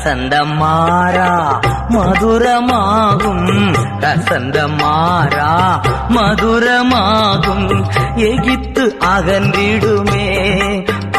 [0.01, 3.49] கசந்த மாறா மதுரமாகும்.
[4.01, 7.67] கசந்த மாறா மதுரமாகும்.
[8.15, 8.85] எகித்து
[9.17, 10.29] அகன்றிடுமே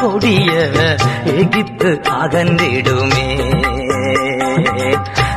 [0.01, 0.51] கொடிய
[1.25, 3.29] எகித்து அகன்றிடுமே.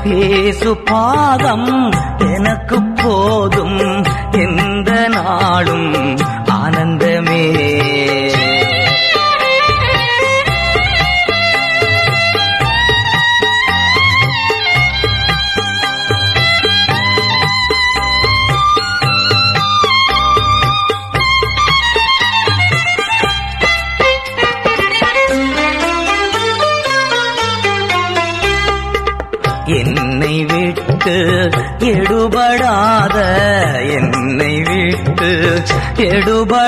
[0.05, 6.17] ஏசு பாதம் எனக்கு போதும் எந்த நாளும்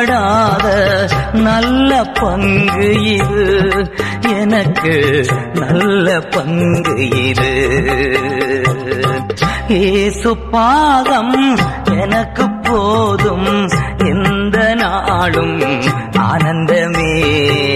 [0.06, 3.94] படாத நல்ல பங்கு இது.
[4.28, 7.52] எனக்கு நல்ல பங்கு இது.
[9.68, 13.68] ஏசு பாதம் எனக்கு போதும்.
[13.98, 15.82] இந்த நாளும்
[16.18, 17.75] ஆனந்தமே.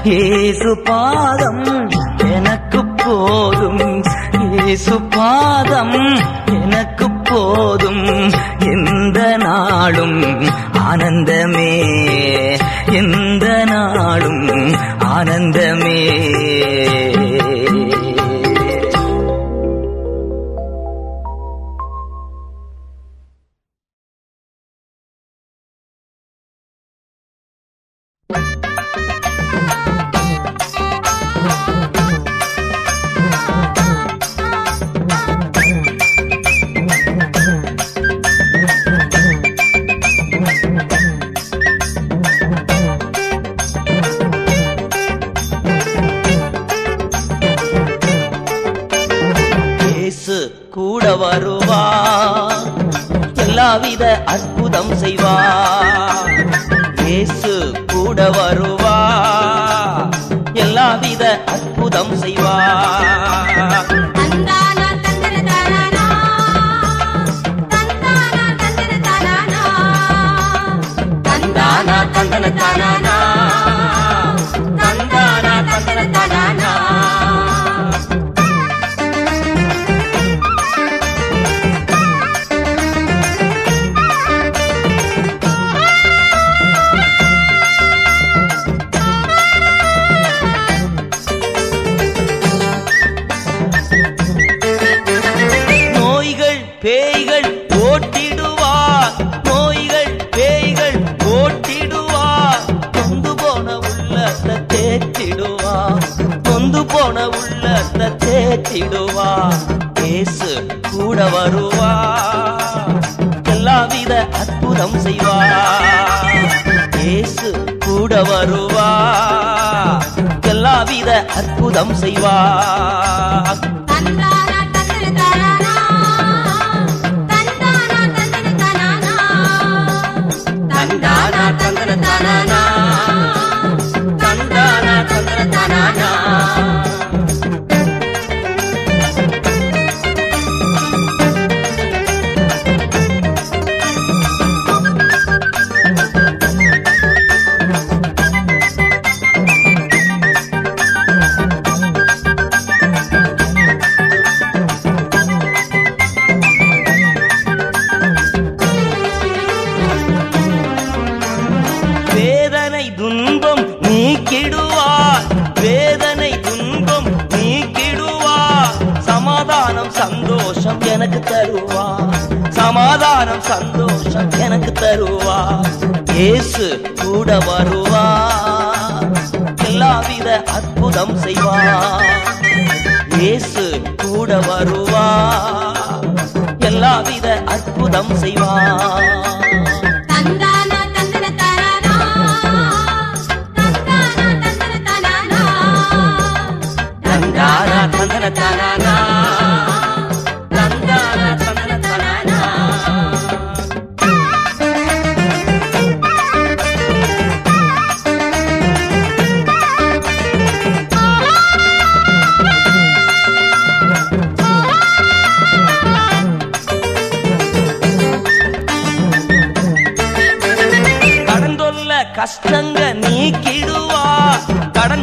[0.03, 1.89] ஏசு பாதம்
[2.33, 4.03] எனக்கு போதும்.
[4.65, 6.19] ஏசு பாதம்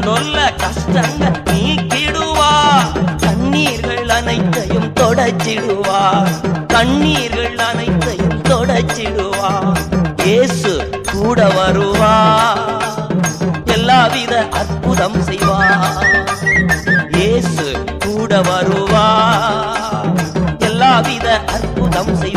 [0.05, 2.53] சொல்ல கஷ்டங்க நீக்கிடுவா.
[3.17, 6.29] கண்ணீர்கள் அனைத்தையும் தொடச்சிடுவா.
[6.69, 9.77] கண்ணீர்கள் அனைத்தையும் தொடச்சிடுவா.
[10.25, 12.19] இயேசு கூட வருவா.
[13.65, 15.75] எல்லாவித அற்புதம் செய்வா.
[17.11, 19.09] இயேசு கூட வருவா.
[20.59, 22.34] எல்லாவித அற்புதம் செய்வா.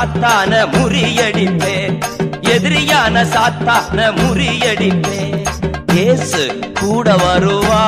[0.00, 1.96] சாத்தான முறியடிப்பேன்
[2.54, 5.34] எதிரியான சாத்தான முறியடிப்பேன்
[5.94, 6.40] இயேசு
[6.80, 7.82] கூட வருவா.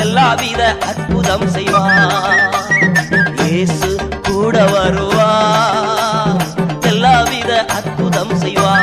[0.00, 1.82] எல்லாவித அற்புதம் செய்வா.
[3.44, 3.90] இயேசு
[4.22, 5.28] கூட வருவா.
[6.86, 8.74] எல்லாவித அற்புதம் செய்வா.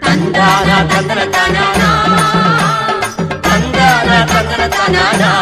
[0.00, 1.90] தந்தானா தந்தன தனானா
[3.42, 5.32] தந்தானா தந்தன தனானா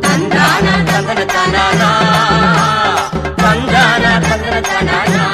[0.00, 1.92] தந்தானா தந்தன தனானா
[4.52, 5.24] ரத்மனானா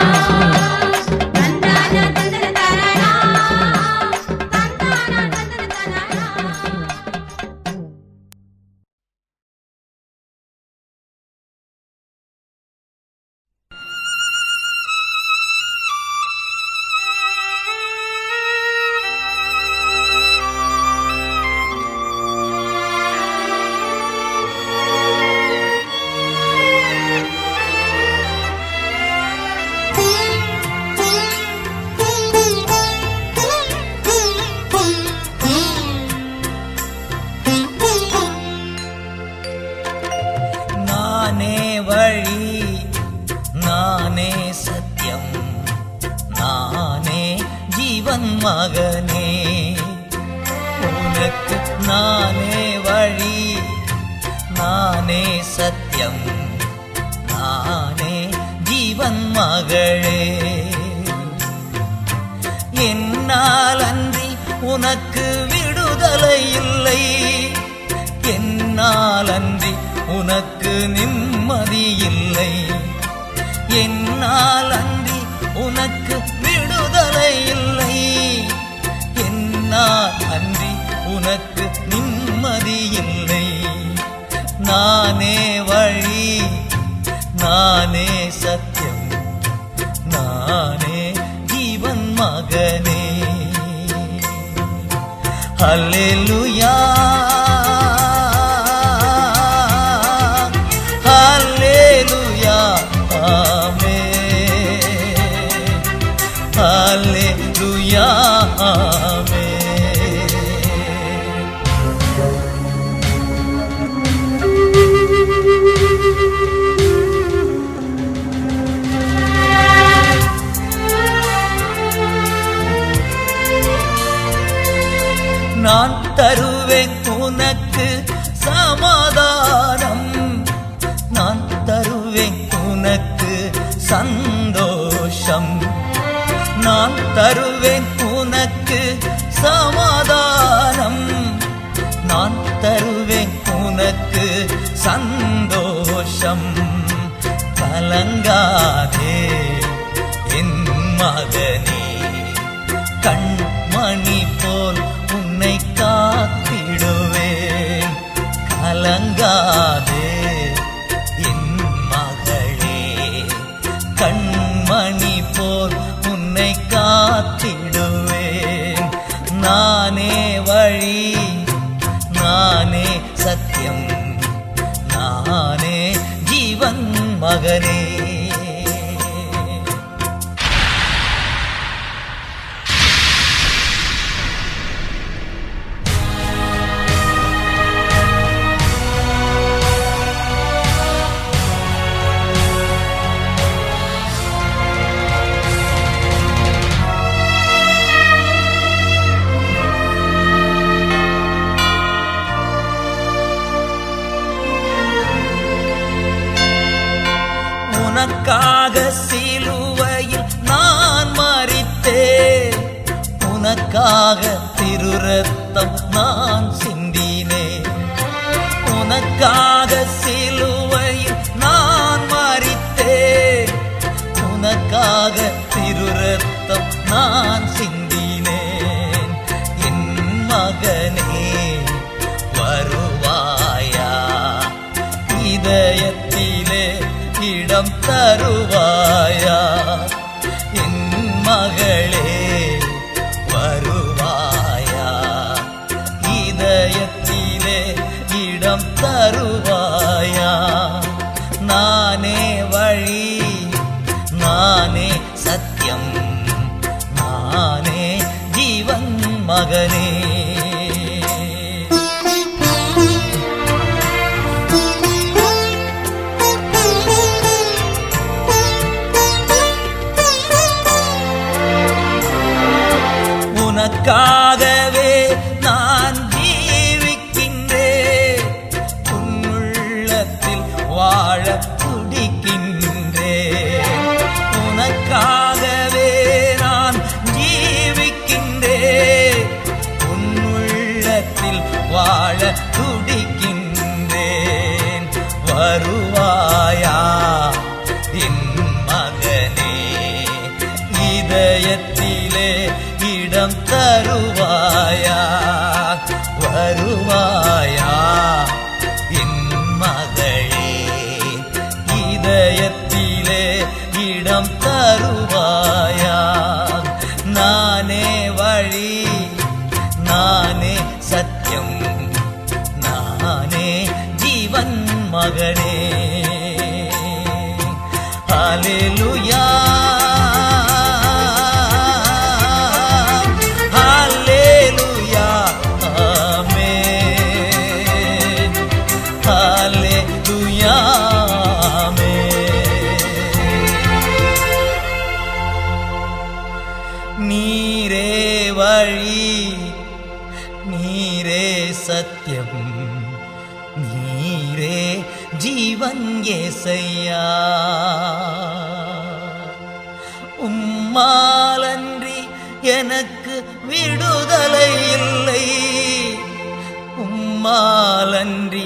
[367.29, 368.45] நம்மாலன்றி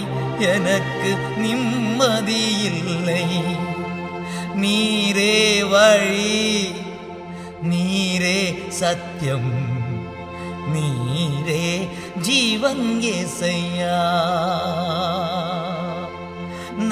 [0.52, 1.10] எனக்கு
[1.42, 3.24] நிம்மதியில்லை
[4.62, 5.36] நீரே
[5.72, 6.40] வழி
[7.70, 8.40] நீரே
[8.80, 9.52] சத்தியம்
[10.74, 11.68] நீரே
[12.20, 14.00] ஜீவன் ஏசையா.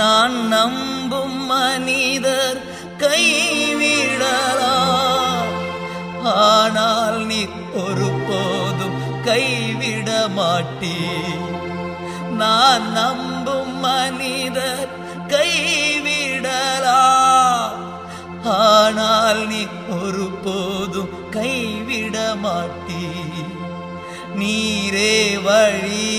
[0.00, 2.62] நான் நம்பும் மனிதர்
[2.98, 4.76] கைவிடலா.
[6.46, 7.42] ஆனால் நீ
[7.84, 11.59] ஒருபோதும் கைவிட மாட்டீர்.
[12.40, 14.90] நான் நம்பும் மனிதர்
[15.28, 16.96] கைவிடலாம்
[18.58, 19.62] ஆனால் நீ
[19.96, 23.04] ஒருபோதும் கைவிட மாட்டீ
[24.34, 26.14] நீரே வழி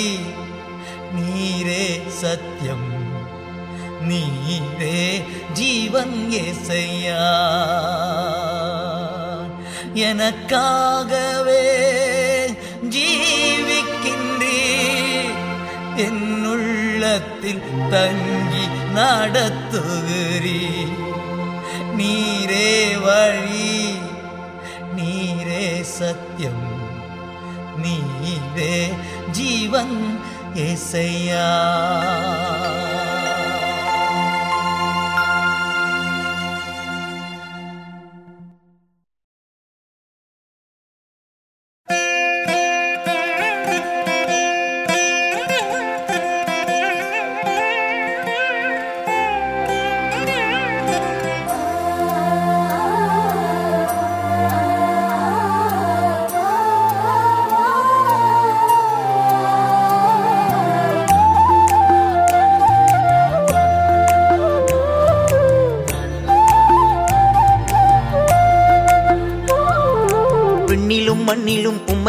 [1.16, 1.86] நீரே
[2.22, 2.88] சத்தியம்
[4.02, 5.00] நீரே
[5.54, 7.24] ஜீவன் ஏசையா?
[10.12, 11.64] எனக்காகவே
[17.12, 18.66] என்னுள்ளத்தில் தங்கி
[18.98, 20.62] நடத்துகிறீ.
[21.98, 22.72] நீரே
[23.06, 23.74] வழி
[24.96, 25.66] நீரே
[25.98, 26.64] சத்தியம்
[27.84, 28.78] நீரே
[29.32, 29.98] ஜீவன்
[30.68, 31.50] ஏசையா.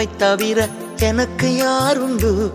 [0.03, 0.69] உம்மை தவிர
[0.99, 2.53] எனக்கு யாருண்டு?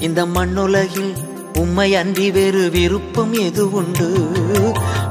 [0.00, 1.14] இந்த மண்ணுலகில்
[1.54, 4.30] உம்மை அன்றி வேறு விருப்பம் எது உண்டு?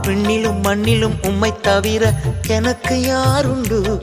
[0.02, 2.14] விண்ணிலும் மண்ணிலும் உம்மை தவிர
[2.48, 4.00] எனக்கு யாருண்டு?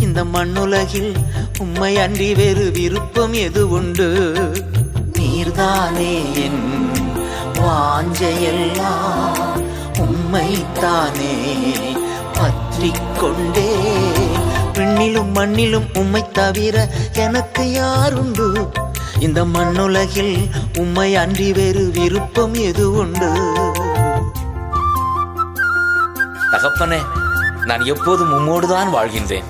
[0.00, 1.14] இந்த மண்ணுலகில்
[1.58, 4.38] உம்மை அன்றி வேறு விருப்பம் எது உண்டு?
[5.12, 6.90] நீர்தானே என்
[7.60, 9.62] வாஞ்சையெல்லாம்
[9.98, 11.34] உம்மைத்தானே
[12.32, 13.70] பற்றிக் கொண்டே
[14.88, 18.72] விண்ணிலும் மண்ணிலும் உம்மை தவிர எனக்கு யாருண்டு?
[19.20, 20.48] இந்த மண்ணுலகில்
[20.78, 23.30] உம்மை அன்றி வேறு விருப்பம் எது உண்டு?
[26.52, 26.98] தகப்பனே
[27.64, 29.44] நான் எப்போதும் உம்மோடுதான் வாழ்கின்றேன்.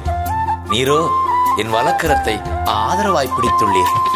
[0.70, 1.08] நீரோ
[1.56, 4.07] என் வழக்கரத்தை ஆதரவாய் பிடித்துள்ளீர்.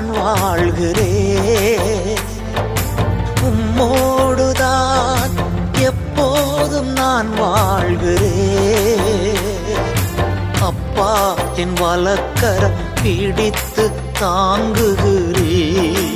[0.00, 2.20] நான் வாழ்கிறேன்.
[3.48, 5.34] உம்மோடுதான்
[5.80, 9.10] எப்போதும் நான் வாழ்கிறேன்.
[10.60, 13.90] அப்பா என் வழக்கரம் பிடித்து
[14.20, 16.08] தாங்குகிறேன்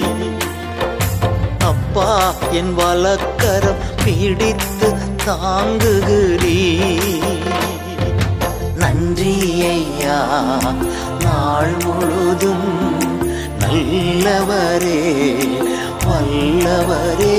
[1.59, 4.97] அப்பா என் வழக்கரம் பிடித்து
[5.27, 6.61] தாங்குகிறீ
[8.77, 9.35] நன்றி
[9.65, 10.19] ஐயா.
[11.25, 12.94] நாள் முழுதும்
[13.75, 14.99] வல்லவரே
[16.07, 17.37] வல்லவரே.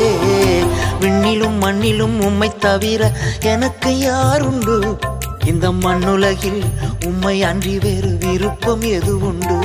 [0.99, 4.97] விண்ணிலும் மண்ணிலும் உம்மை தவிர எனக்கு யாருண்டு
[5.45, 6.63] இந்த மண்ணுலகில்
[7.05, 9.59] உம்மை அன்றி வேறு விருப்பம் எது உண்டு?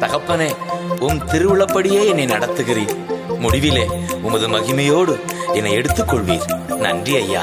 [0.00, 0.56] தகப்பனே
[1.00, 2.96] உம் திருவிழப்படியே என்னை நடத்துகிறீர்.
[3.42, 3.86] முடிவிலே
[4.22, 5.20] உமது மகிமையோடு
[5.52, 6.76] என்னை எடுத்துக்கொள்வீர்.
[6.76, 7.42] நன்றி ஐயா.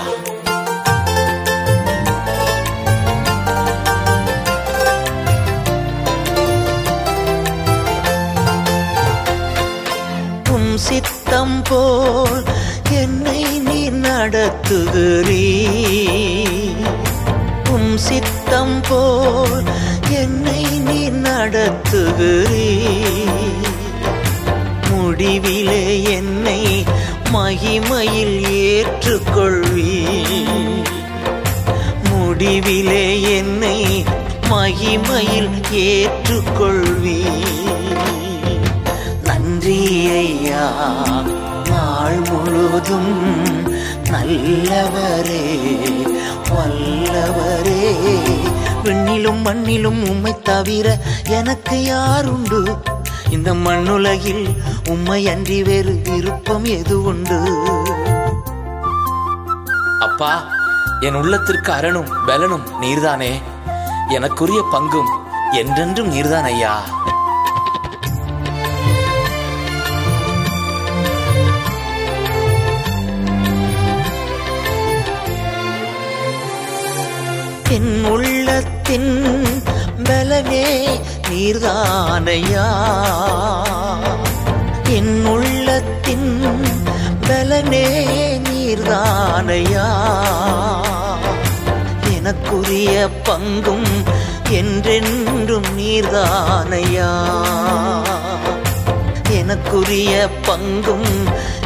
[10.79, 12.43] சித்தம் போல்
[12.91, 15.41] என்னை நீ நடத்துகிறீ.
[17.69, 19.63] உம் சித்தம் போல்
[20.09, 22.79] என்னை நீ நடத்துகிறீ.
[24.91, 26.83] முடிவிலே என்னை
[27.33, 30.05] மகிமையில் ஏற்றுக்கொள்வீ.
[32.11, 34.05] முடிவிலே என்னை
[34.49, 37.21] மகிமையில் ஏற்றுக்கொள்வீ.
[40.07, 40.71] ஐயா
[41.69, 43.11] நாள் முழுதும்
[44.11, 45.43] நல்லவரே
[46.49, 47.93] வல்லவரே.
[48.83, 50.97] விண்ணிலும் மண்ணிலும் உம்மை தவிர
[51.29, 52.77] எனக்கு யாருண்டு?
[53.29, 54.57] இந்த மண்ணுலகில்
[54.89, 57.39] உம்மை அன்றி வேறு விருப்பம் எது உண்டு?
[59.99, 60.43] அப்பா
[60.99, 63.41] என் உள்ளத்திற்கு அரணும் பலனும் நீர்தானே.
[64.09, 65.09] எனக்குரிய பங்கும்
[65.51, 66.81] என்றென்றும் நீர்தான் ஐயா
[77.69, 79.11] என் உள்ளத்தின்
[80.03, 80.87] பலமே
[81.29, 82.67] நீர்தானையா?
[84.83, 86.41] என் உள்ளத்தின்
[87.21, 87.85] பலனே
[88.49, 89.87] நீர்தானையா?
[92.15, 93.89] எனக்குரிய பங்கும்
[94.49, 97.11] என்றென்றும் நீர்தானையா?
[99.29, 101.11] எனக்குரிய பங்கும்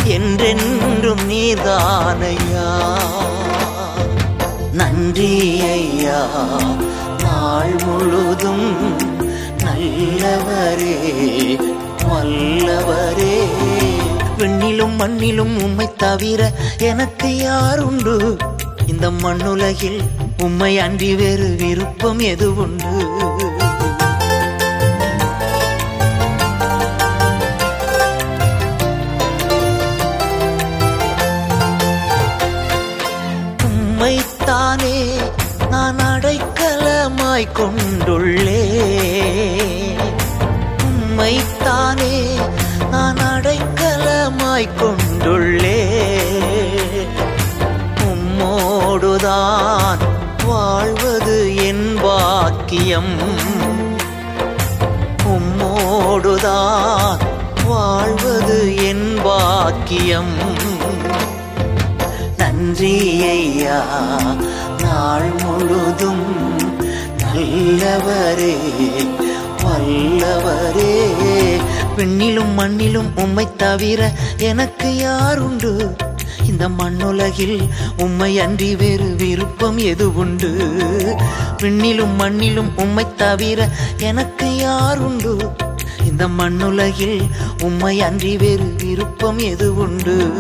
[0.04, 2.68] என்றென்றும் நீர்தானையா?
[4.74, 6.20] நன்றி ஐயா
[7.24, 8.66] நாள் முழுதும்
[9.58, 10.96] நல்லவரே
[12.08, 13.36] வல்லவரே.
[14.38, 18.16] விண்ணிலும் மண்ணிலும் உம்மை தவிர எனக்கு யாருண்டு?
[18.88, 20.02] இந்த மண்ணுலகில்
[20.38, 22.94] உம்மை அன்றி வேறு விருப்பம் எது உண்டு
[37.44, 38.62] உம்மை கொண்டுள்ளே
[40.88, 42.12] உம்மைத்தானே
[42.92, 45.80] நான் அடைக்கலமாய் கொண்டுள்ளே
[48.06, 50.04] உம்மோடுதான்
[50.46, 51.38] வாழ்வது
[51.68, 53.14] என் பாக்கியம்.
[55.34, 57.22] உம்மோடுதான்
[57.68, 60.34] வாழ்வது என் பாக்கியம்.
[62.38, 62.96] நன்றி
[63.30, 63.80] ஐயா
[64.84, 66.26] நாள் முழுதும்
[67.34, 68.56] வல்லவரே
[69.64, 71.14] வல்லவரே.
[71.98, 75.96] பெண்ணிலும் மண்ணிலும் உம்மை தவிர எனக்கு யாருண்டு
[76.48, 80.56] இந்த மண்ணுலகில் உம்மை அன்றி வேறு விருப்பம் எது உண்டு?
[81.58, 83.70] விண்ணிலும் மண்ணிலும் உம்மை தவிர
[84.00, 85.52] எனக்கு யாருண்டு
[86.06, 87.22] இந்த மண்ணுலகில்
[87.62, 90.34] உம்மை அன்றி வேறு விருப்பம் எது உண்டு?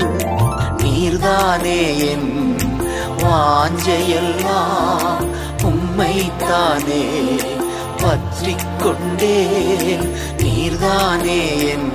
[0.77, 2.57] நீர்தானே என்
[3.17, 5.32] வாஞ்சையெல்லாம்.
[5.95, 7.01] உம்மைத்தானே
[7.97, 10.05] பற்றிக் கொண்டேன்
[10.37, 11.91] நீர்தானே என்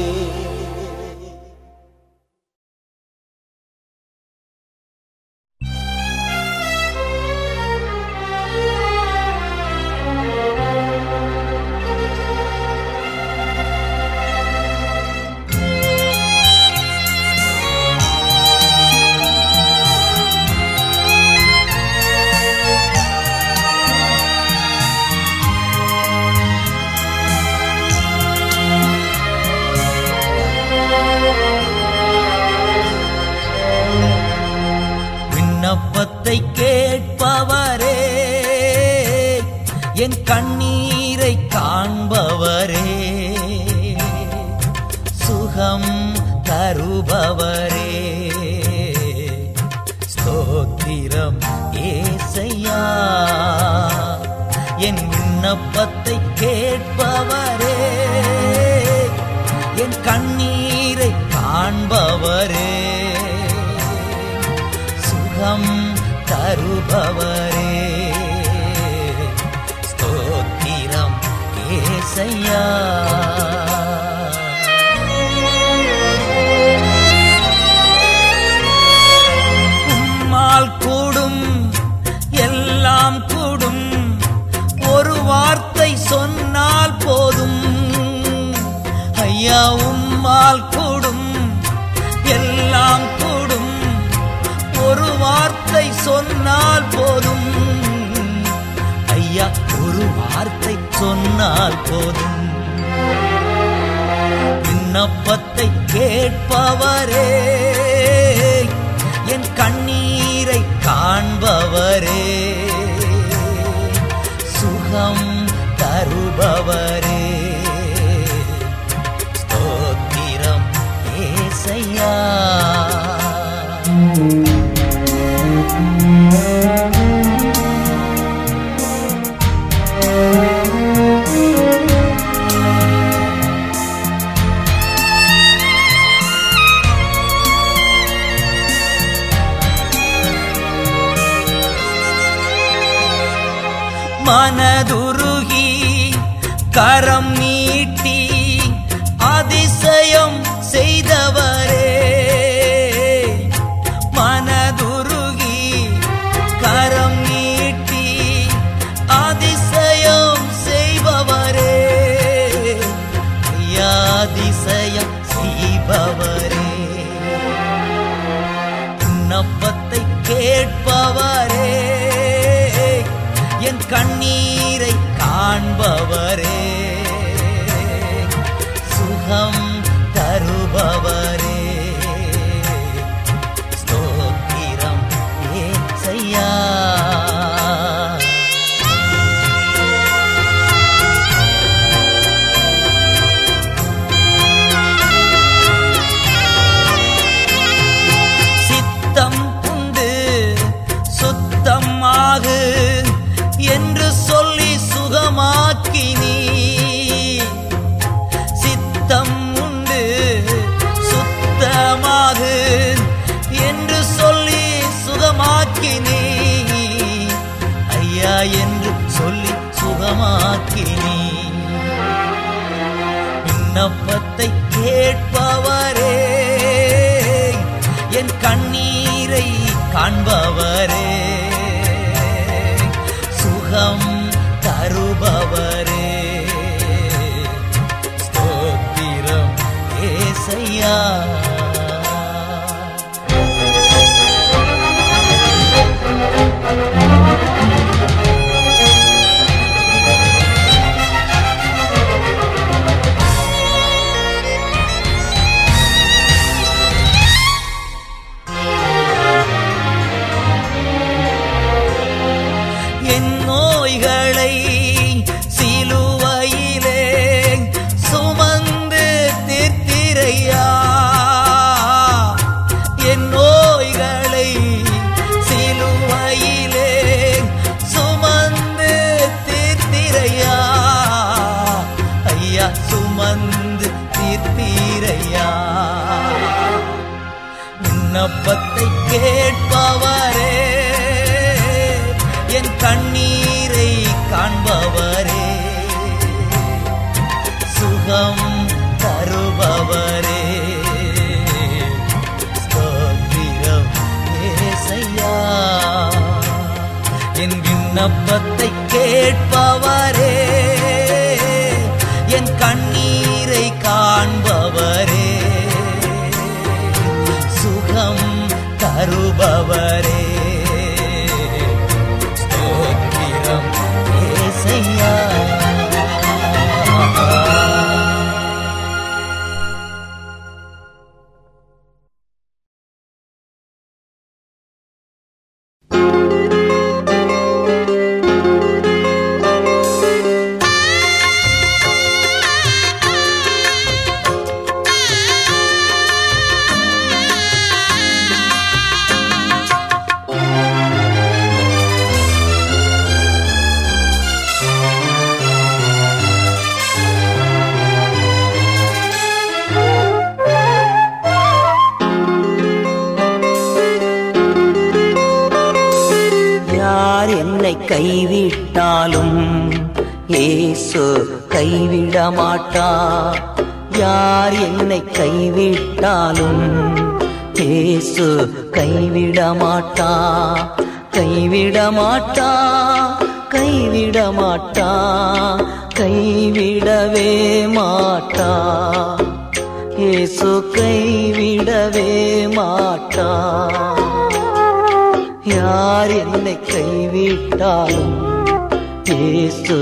[399.22, 399.78] ஏசு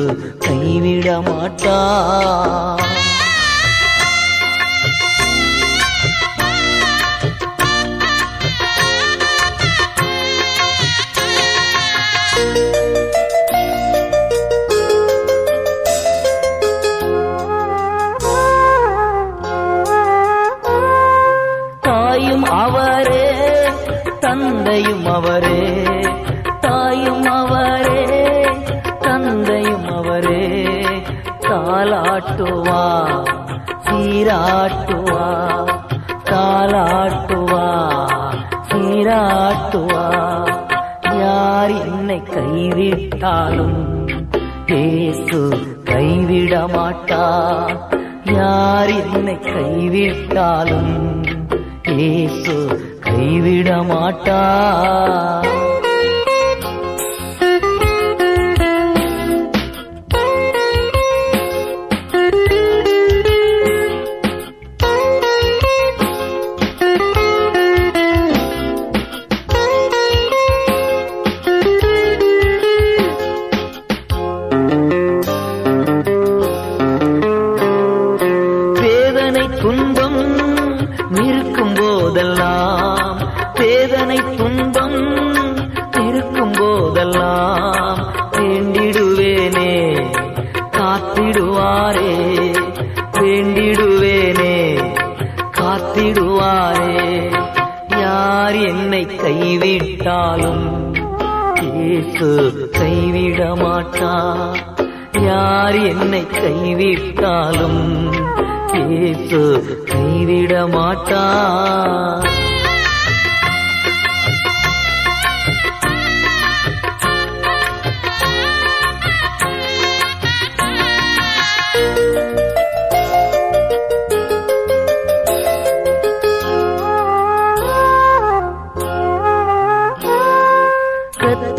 [0.45, 1.77] கைவிட மாட்டா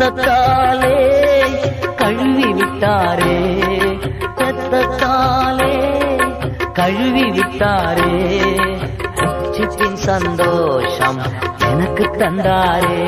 [0.01, 0.97] ரத்தத்தாலே
[2.01, 3.33] கழுவி விட்டாரே
[4.41, 5.73] ரத்தத்தாலே
[6.77, 8.13] கழுவி விட்டாரே.
[9.21, 11.19] ரட்சிப்பின் சந்தோஷம்
[11.71, 13.01] எனக்கு தந்தாரே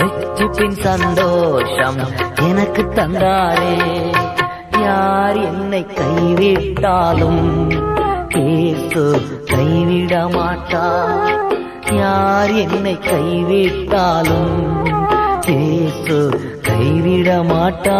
[0.00, 2.00] ரட்சிப்பின் சந்தோஷம்
[2.48, 3.74] எனக்கு தந்தாரே.
[4.84, 7.44] யார் என்னை கைவிட்டாலும்
[8.36, 9.06] இயேசு
[9.52, 11.40] கைவிட மாட்டார்
[12.02, 14.54] யார் என்னை கைவிட்டாலும்
[15.48, 16.16] இயேசு
[16.66, 17.98] கைவிட மாட்டா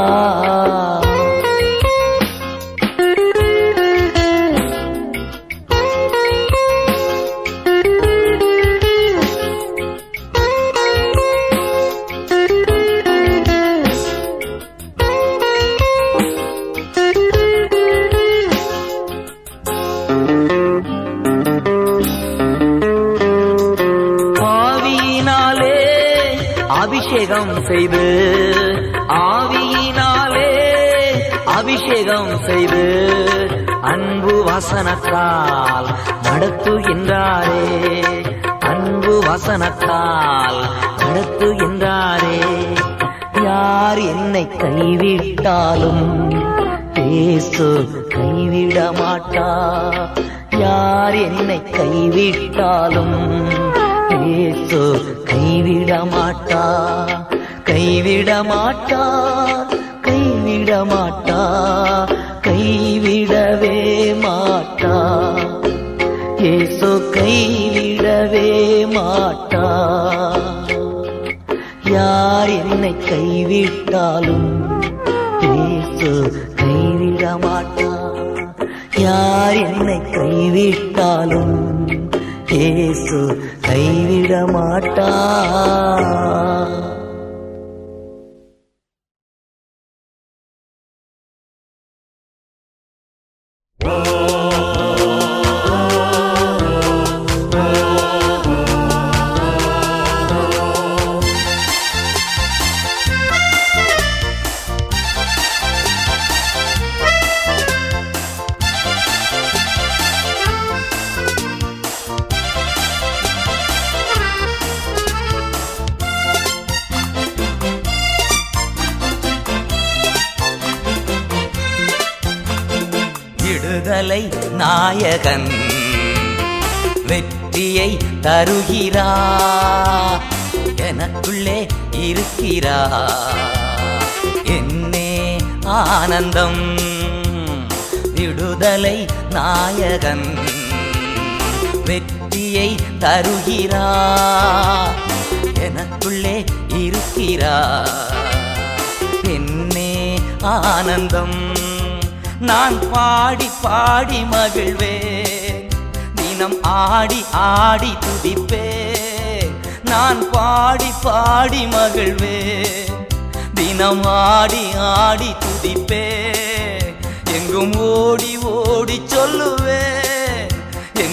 [27.67, 28.05] செய்து
[29.09, 30.51] ஆவியினாலே
[31.45, 32.85] அபிஷேகம் செய்து
[33.83, 35.87] அன்பு வசனத்தால்
[36.23, 37.65] நடத்துகின்றாரே.
[38.61, 40.59] அன்பு வசனத்தால்
[40.99, 42.39] நடத்துகின்றாரே.
[43.45, 46.07] யார் என்னை கைவிட்டாலும்
[47.09, 47.67] இயேசு
[48.09, 49.49] கைவிட மாட்டா
[50.59, 53.19] யார் என்னை கைவிட்டாலும்
[54.37, 54.83] ஏசு
[55.25, 56.65] கைவிட மாட்டா
[58.07, 59.05] கைவிட மாட்டா
[60.05, 61.39] கைவிட மாட்டா
[62.47, 63.79] கைவிடவே
[64.25, 64.93] மாட்டா.
[66.45, 68.51] இயேசு கைவிடவே
[68.95, 69.46] மாட்டா.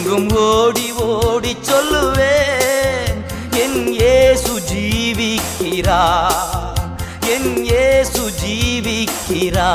[0.06, 3.20] எங்கும் ஓடி ஓடி சொல்லுவேன்
[3.62, 6.00] என் இயேசு ஜீவிக்கிறா
[7.34, 9.70] என் இயேசு ஜீவிக்கிறா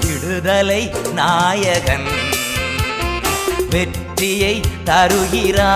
[0.00, 0.80] விடுதலை
[1.14, 2.08] நாயகன்
[3.74, 5.70] வெற்றியை தருகிறா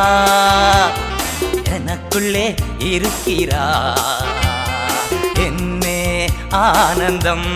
[1.77, 2.47] எனக்குள்ளே
[2.91, 3.67] இருக்கிறா
[5.47, 6.01] என்னே
[6.65, 7.51] ஆனந்தம்.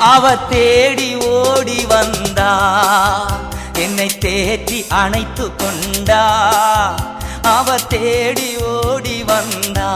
[0.00, 2.52] அவ தேடி ஓடி வந்தா
[3.84, 6.22] என்னை தேற்றி அணைத்து கொண்டா.
[7.56, 9.90] அவ தேடி ஓடி வந்தா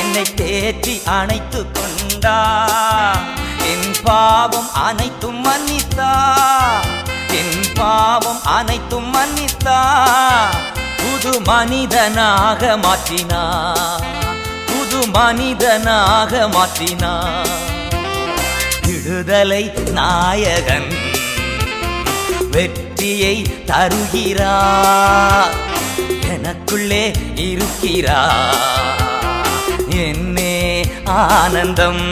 [0.00, 2.36] என்னை தேற்றி அணைத்து கொண்டா.
[3.72, 6.10] என் பாவம் அனைத்தும் மன்னித்தா
[7.40, 9.78] என் பாவம் அனைத்தும் மன்னித்தா.
[11.00, 13.42] புது மனிதனாக மாற்றினா
[14.66, 17.14] புது மனிதனாக மாற்றினா.
[18.86, 20.90] விடுதலை நாயகன்.
[22.50, 24.54] வெற்றியை தருகிறா
[26.34, 27.04] எனக்குள்ளே
[27.36, 28.20] இருக்கிறா
[29.88, 32.04] என்னே ஆனந்தம்.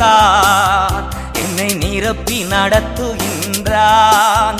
[0.00, 1.04] அபிஷேகத்தார்
[1.42, 4.58] என்னை நிரப்பி நடத்துகின்றான்.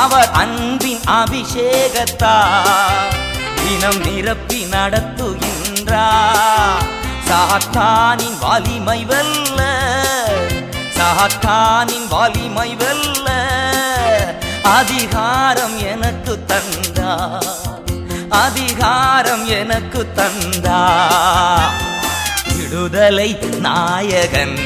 [0.00, 3.14] அவர் அன்பின் அபிஷேகத்தார்
[3.62, 6.84] தினம் நிரப்பி நடத்துகின்றார்.
[7.28, 9.60] சாத்தானின் வலிமை வெல்ல
[10.96, 13.28] சாத்தானின் வலிமை வெல்ல
[14.78, 17.12] அதிகாரம் எனக்கு தந்தா
[18.44, 20.80] அதிகாரம் எனக்கு தந்தா.
[22.56, 23.30] விடுதலை
[23.66, 24.56] நாயகன்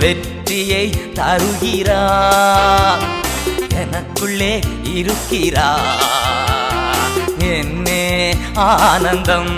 [0.00, 0.84] வெற்றியை
[1.18, 2.02] தருகிறா
[3.82, 4.54] எனக்குள்ளே
[4.98, 5.68] இருக்கிறா
[7.54, 8.04] என்னே
[8.68, 9.54] ஆனந்தம்.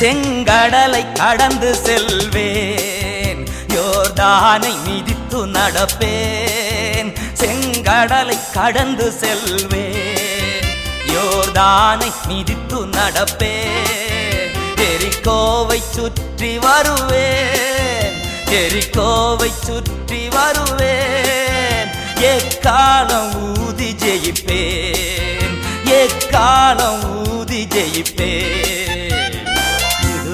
[0.00, 3.46] செங்கடலை கடந்து செல்வேன்.
[3.68, 7.14] யோர்தானை மிதித்து நடப்பேன்.
[7.40, 10.66] செங்கடலை கடந்து செல்வேன்.
[11.06, 14.50] யோர்தானை மிதித்து நடப்பேன்.
[14.76, 18.14] எரிக்கோவை சுற்றி வருவேன்.
[18.50, 21.88] எரிக்கோவை சுற்றி வருவேன்.
[22.20, 25.54] எக்காலம் ஊதி ஜெயிப்பேன்.
[25.84, 28.95] எக்காலம் ஊதி ஜெயிப்பேன்.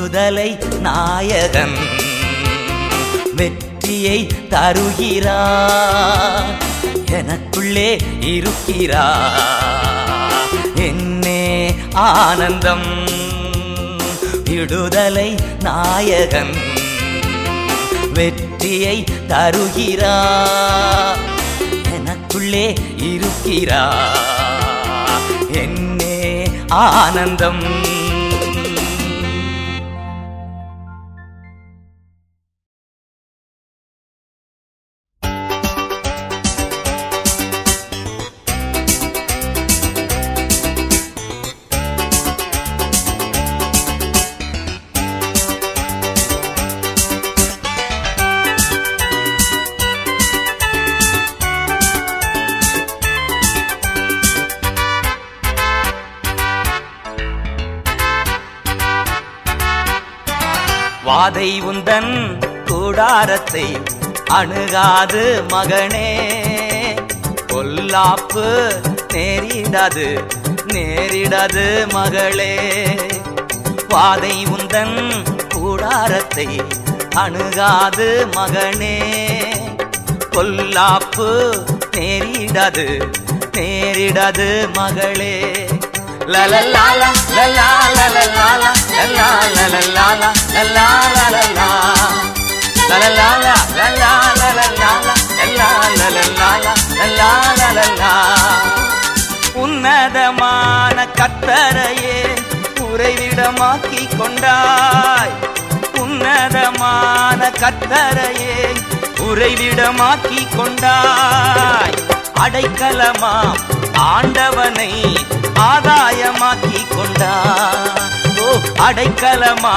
[0.02, 1.74] விடுதலை நாயகன்.
[3.34, 5.36] வெற்றியை தருகிறா
[7.10, 9.04] எனக்குள்ளே இருக்கிறா
[10.74, 12.88] என்னே ஆனந்தம்.
[14.44, 16.54] விடுதலை நாயகன்.
[18.12, 20.16] வெற்றியை தருகிறா
[21.98, 22.66] எனக்குள்ளே
[22.98, 23.84] இருக்கிறா
[25.52, 27.91] என்னே ஆனந்தம்.
[64.42, 66.08] அணுகாது மகனே.
[67.48, 68.46] பொல்லாப்பு
[69.12, 70.06] நேரிடாது
[70.72, 72.54] நேரிடாது மகளே.
[73.88, 76.60] பாதை உந்தன் கூடாரத்தை
[77.14, 78.96] அணுகாது மகனே.
[80.30, 81.28] பொல்லாப்பு
[81.96, 82.86] நேரிடாது
[83.56, 85.34] நேரிடாது மகளே.
[86.26, 92.31] லலலாலா லலா லலலாலா லலா லலலாலா லலா லலலா.
[99.62, 102.18] உன்னதமான கத்தரையே
[102.86, 105.34] உறைவிடமாக்கி கொண்டாய்
[106.02, 108.56] உன்னதமான கத்தரையே
[109.26, 111.96] உறைவிடமாக்கி கொண்டாய்
[112.44, 113.60] அடைக்கலமாம்
[114.06, 114.92] ஆண்டவனை
[115.66, 118.08] ஆதாயமாக்கி கொண்டாய்
[118.40, 118.48] ஓ
[118.86, 119.76] அடைக்கலமா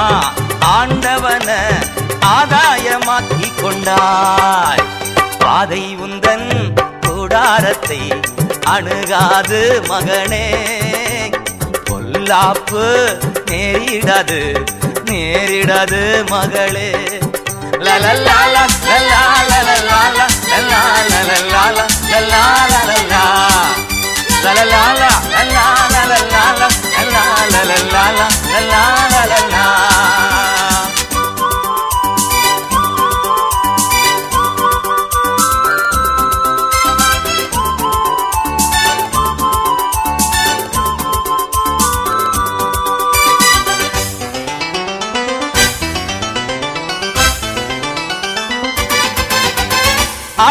[0.68, 1.48] ஆண்டவன
[2.30, 4.84] ஆதாயமாக்கி கொண்டாய்
[5.42, 6.48] பாதை உந்தன்
[7.06, 8.00] கூடாரத்தை
[8.74, 9.60] அணுகாது
[9.90, 10.46] மகனே.
[11.88, 12.84] பொல்லாப்பு
[13.50, 14.40] நேரிடாது
[15.08, 16.00] நேரிடாது
[16.32, 16.90] மகளே.
[17.86, 19.20] லலலாலா லலா
[19.50, 20.80] லலலாலா லலா
[21.10, 22.42] லலலாலா லலா
[22.74, 23.22] லலலாலா
[24.44, 25.64] லலா
[25.94, 27.24] லலலாலா லலா
[27.54, 28.26] லலலாலா.
[28.52, 28.82] லலா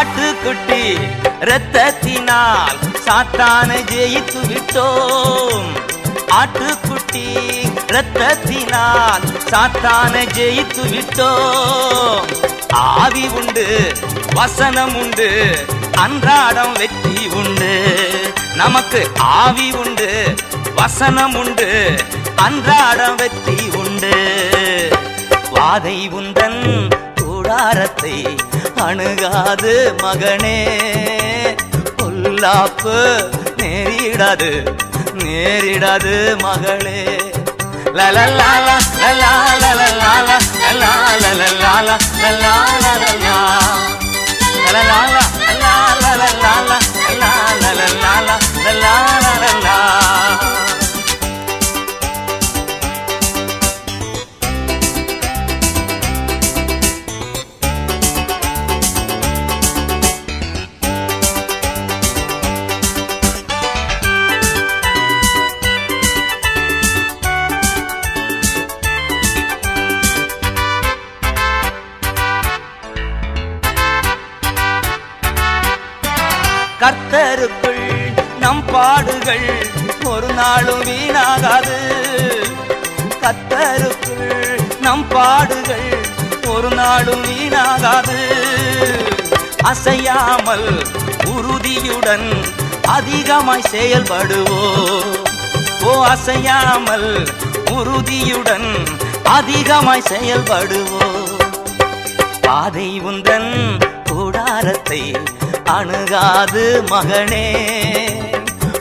[0.06, 0.82] ஆட்டுக்குட்டி
[1.48, 2.76] ரத்தத்தினால்
[3.06, 5.70] சாத்தானை ஜெயித்து விட்டோம்.
[6.40, 7.24] ஆட்டுக்குட்டி
[7.94, 12.28] ரத்தத்தினால் சாத்தானை ஜெயித்து விட்டோம்.
[12.82, 13.66] ஆவி உண்டு
[14.38, 15.28] வசனம் உண்டு
[16.04, 17.72] அன்றாடம் வெற்றி உண்டு.
[18.62, 19.02] நமக்கு
[19.38, 20.10] ஆவி உண்டு
[20.80, 21.70] வசனம் உண்டு
[22.46, 24.14] அன்றாடம் வெற்றி உண்டு.
[25.56, 26.62] வாதை உந்தன்
[27.48, 28.14] கூடாரத்தை
[28.84, 30.56] அணுகாது மகனே.
[31.98, 32.94] பொல்லாப்பு
[33.60, 34.48] நேரிடாது
[35.20, 36.98] நேரிடாது மகளே.
[37.98, 39.30] லலலாலா லலா
[39.62, 40.90] லலலாலா லலா
[41.24, 42.54] லலலாலா லலா
[77.26, 77.86] கர்த்தருக்குள்
[78.40, 79.46] நம் பாடுகள்
[80.04, 81.78] ஒரு நாளும் வீணாகாது.
[83.22, 85.88] கத்தருக்குள் நம் பாடுகள்
[86.46, 88.18] ஒரு நாளும் வீணாகாது.
[89.62, 90.68] அசையாமல்
[91.34, 92.28] உறுதியுடன்
[92.96, 94.62] அதிகமாய் செயல்படுவோ
[95.82, 97.10] ஓ அசையாமல்
[97.72, 98.70] உறுதியுடன்
[99.38, 101.10] அதிகமாய் செயல்படுவோ
[102.40, 103.52] பாதை உந்தன்
[104.16, 105.00] கூடாரத்தை
[105.70, 107.46] அணுகாது மகனே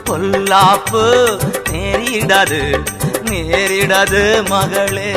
[0.08, 1.04] பொல்லாப்பு
[1.72, 2.60] நேரிடாது
[3.30, 4.22] நேரிடாது
[4.52, 5.12] மகளே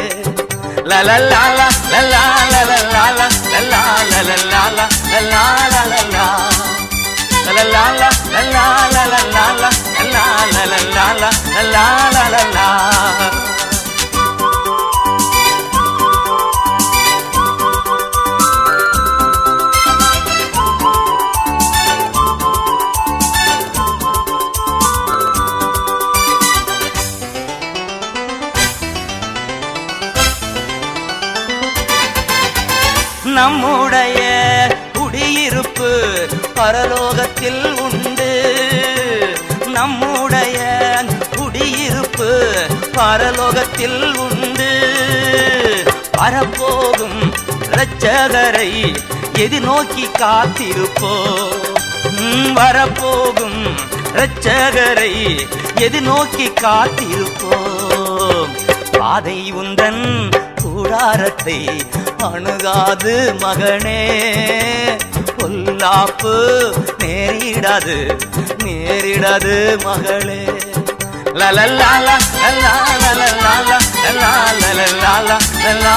[0.90, 2.22] லலலாலா லலா
[2.52, 5.42] லலலாலா லலா லலலாலா லலா
[5.74, 6.26] லலலா
[7.46, 8.64] லலலாலா லலா
[8.96, 10.24] லலலாலா லலா
[10.54, 11.86] லலலாலா லலா
[12.16, 12.66] லலலா
[33.38, 34.20] நம்முடைய
[34.92, 35.90] குடியிருப்பு
[36.54, 38.30] பரலோகத்தில் உண்டு.
[39.66, 40.58] நம்முடைய
[41.36, 42.52] குடியிருப்பு
[42.92, 44.72] பரலோகத்தில் உண்டு.
[46.12, 47.34] வரப்போகும்
[47.70, 48.96] இரட்சகரை
[49.34, 51.14] எதிர்நோக்கி காத்திருப்போ.
[52.52, 53.62] வரப்போகும்
[54.14, 55.46] இரட்சகரை
[55.76, 58.48] எதிர்நோக்கி காத்திருப்போம்.
[58.98, 60.30] பாதை உந்தன்
[60.62, 61.86] கூடாரத்தை
[62.26, 63.12] அணுகாது
[63.42, 63.98] மகனே
[65.38, 66.34] பொல்லாப்பு
[67.02, 67.96] நேரிடாது
[68.64, 69.54] நேரிடாது
[69.84, 70.40] மகளே
[71.40, 72.72] லலலாலா, லலா,
[73.02, 74.30] லலலாலா, லலா,
[74.62, 75.96] லலலாலா, லலா,